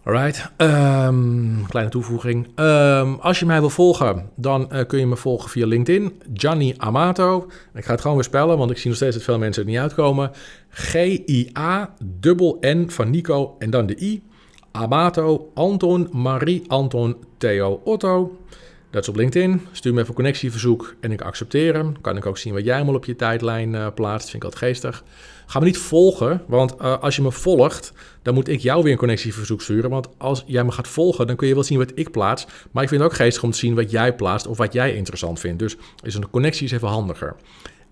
Alright, 0.03 0.51
um, 0.57 1.65
kleine 1.67 1.91
toevoeging. 1.91 2.47
Um, 2.55 3.19
als 3.19 3.39
je 3.39 3.45
mij 3.45 3.59
wil 3.59 3.69
volgen, 3.69 4.29
dan 4.35 4.69
uh, 4.73 4.85
kun 4.87 4.99
je 4.99 5.05
me 5.05 5.15
volgen 5.15 5.49
via 5.49 5.65
LinkedIn. 5.65 6.21
Gianni 6.33 6.73
Amato. 6.77 7.47
Ik 7.73 7.85
ga 7.85 7.91
het 7.91 8.01
gewoon 8.01 8.15
weer 8.15 8.25
spellen, 8.25 8.57
want 8.57 8.71
ik 8.71 8.77
zie 8.77 8.87
nog 8.87 8.95
steeds 8.95 9.15
dat 9.15 9.23
veel 9.23 9.37
mensen 9.37 9.63
er 9.63 9.69
niet 9.69 9.79
uitkomen. 9.79 10.31
G-I-A-N-N 10.69 11.99
van 12.89 13.09
Nico 13.09 13.55
en 13.59 13.69
dan 13.69 13.85
de 13.85 14.01
I. 14.01 14.23
Amato, 14.71 15.51
Anton, 15.53 16.09
Marie, 16.11 16.63
Anton, 16.67 17.15
Theo, 17.37 17.81
Otto. 17.83 18.37
Dat 18.89 19.01
is 19.01 19.09
op 19.09 19.15
LinkedIn. 19.15 19.61
Stuur 19.71 19.93
me 19.93 19.97
even 19.97 20.09
een 20.09 20.15
connectieverzoek 20.15 20.95
en 20.99 21.11
ik 21.11 21.21
accepteer 21.21 21.73
hem. 21.73 22.01
Kan 22.01 22.17
ik 22.17 22.25
ook 22.25 22.37
zien 22.37 22.53
wat 22.53 22.65
jij 22.65 22.75
allemaal 22.75 22.95
op 22.95 23.05
je 23.05 23.15
tijdlijn 23.15 23.73
uh, 23.73 23.87
plaatst. 23.95 24.29
Vind 24.29 24.43
ik 24.43 24.49
altijd 24.49 24.63
geestig. 24.63 25.03
Ga 25.45 25.59
me 25.59 25.65
niet 25.65 25.77
volgen, 25.77 26.41
want 26.47 26.75
uh, 26.81 26.99
als 26.99 27.15
je 27.15 27.21
me 27.21 27.31
volgt, 27.31 27.93
dan 28.21 28.33
moet 28.33 28.47
ik 28.47 28.59
jou 28.59 28.83
weer 28.83 28.91
een 28.91 28.97
connectieverzoek 28.97 29.61
sturen. 29.61 29.89
Want 29.89 30.09
als 30.17 30.43
jij 30.45 30.63
me 30.63 30.71
gaat 30.71 30.87
volgen, 30.87 31.27
dan 31.27 31.35
kun 31.35 31.47
je 31.47 31.53
wel 31.53 31.63
zien 31.63 31.77
wat 31.77 31.91
ik 31.95 32.11
plaats. 32.11 32.47
Maar 32.71 32.83
ik 32.83 32.89
vind 32.89 33.01
het 33.01 33.11
ook 33.11 33.17
geestig 33.17 33.43
om 33.43 33.51
te 33.51 33.57
zien 33.57 33.75
wat 33.75 33.91
jij 33.91 34.15
plaatst 34.15 34.47
of 34.47 34.57
wat 34.57 34.73
jij 34.73 34.95
interessant 34.95 35.39
vindt. 35.39 35.59
Dus 35.59 35.77
is 36.03 36.15
een 36.15 36.29
connectie 36.29 36.65
is 36.65 36.71
even 36.71 36.87
handiger. 36.87 37.35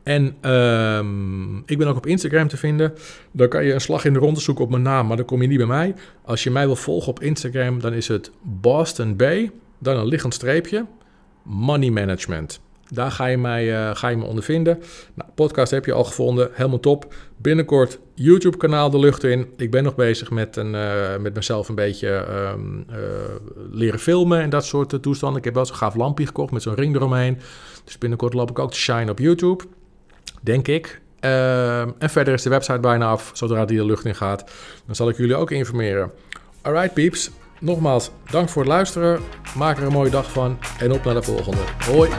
En 0.03 0.51
um, 0.51 1.63
ik 1.65 1.77
ben 1.77 1.87
ook 1.87 1.97
op 1.97 2.05
Instagram 2.05 2.47
te 2.47 2.57
vinden. 2.57 2.93
Dan 3.31 3.47
kan 3.47 3.65
je 3.65 3.73
een 3.73 3.81
slag 3.81 4.05
in 4.05 4.13
de 4.13 4.19
ronde 4.19 4.39
zoeken 4.39 4.63
op 4.63 4.69
mijn 4.69 4.81
naam, 4.81 5.07
maar 5.07 5.17
dan 5.17 5.25
kom 5.25 5.41
je 5.41 5.47
niet 5.47 5.57
bij 5.57 5.67
mij. 5.67 5.95
Als 6.25 6.43
je 6.43 6.51
mij 6.51 6.65
wil 6.65 6.75
volgen 6.75 7.09
op 7.09 7.21
Instagram, 7.21 7.79
dan 7.79 7.93
is 7.93 8.07
het 8.07 8.31
Boston 8.41 9.15
Bay, 9.15 9.51
dan 9.79 9.97
een 9.97 10.07
liggend 10.07 10.33
streepje, 10.33 10.85
Money 11.43 11.89
Management. 11.89 12.59
Daar 12.89 13.11
ga 13.11 13.25
je, 13.25 13.37
mij, 13.37 13.89
uh, 13.89 13.95
ga 13.95 14.07
je 14.07 14.17
me 14.17 14.25
onder 14.25 14.43
vinden. 14.43 14.79
Nou, 15.13 15.29
podcast 15.35 15.71
heb 15.71 15.85
je 15.85 15.93
al 15.93 16.03
gevonden, 16.03 16.49
helemaal 16.53 16.79
top. 16.79 17.13
Binnenkort 17.37 17.99
YouTube-kanaal 18.13 18.89
de 18.89 18.99
lucht 18.99 19.23
in. 19.23 19.47
Ik 19.57 19.71
ben 19.71 19.83
nog 19.83 19.95
bezig 19.95 20.31
met, 20.31 20.55
een, 20.55 20.73
uh, 20.73 21.17
met 21.17 21.35
mezelf 21.35 21.69
een 21.69 21.75
beetje 21.75 22.25
um, 22.53 22.85
uh, 22.89 22.97
leren 23.71 23.99
filmen 23.99 24.41
en 24.41 24.49
dat 24.49 24.65
soort 24.65 25.03
toestanden. 25.03 25.37
Ik 25.37 25.45
heb 25.45 25.53
wel 25.53 25.65
zo'n 25.65 25.75
gaaf 25.75 25.95
lampje 25.95 26.25
gekocht 26.25 26.51
met 26.51 26.61
zo'n 26.61 26.75
ring 26.75 26.95
eromheen. 26.95 27.37
Dus 27.83 27.97
binnenkort 27.97 28.33
loop 28.33 28.49
ik 28.49 28.59
ook 28.59 28.71
te 28.71 28.79
shine 28.79 29.11
op 29.11 29.19
YouTube. 29.19 29.63
Denk 30.41 30.67
ik. 30.67 31.01
Uh, 31.21 31.81
en 31.81 32.09
verder 32.09 32.33
is 32.33 32.41
de 32.41 32.49
website 32.49 32.79
bijna 32.79 33.09
af. 33.09 33.31
Zodra 33.33 33.65
die 33.65 33.77
de 33.77 33.85
lucht 33.85 34.05
in 34.05 34.15
gaat, 34.15 34.51
dan 34.85 34.95
zal 34.95 35.09
ik 35.09 35.17
jullie 35.17 35.35
ook 35.35 35.51
informeren. 35.51 36.11
Alright, 36.61 36.93
peeps. 36.93 37.31
Nogmaals, 37.59 38.11
dank 38.31 38.49
voor 38.49 38.61
het 38.61 38.71
luisteren. 38.71 39.21
Maak 39.55 39.77
er 39.77 39.83
een 39.83 39.91
mooie 39.91 40.09
dag 40.09 40.31
van 40.31 40.57
en 40.79 40.91
op 40.91 41.03
naar 41.03 41.13
de 41.13 41.23
volgende. 41.23 41.61
Hoi! 41.91 42.09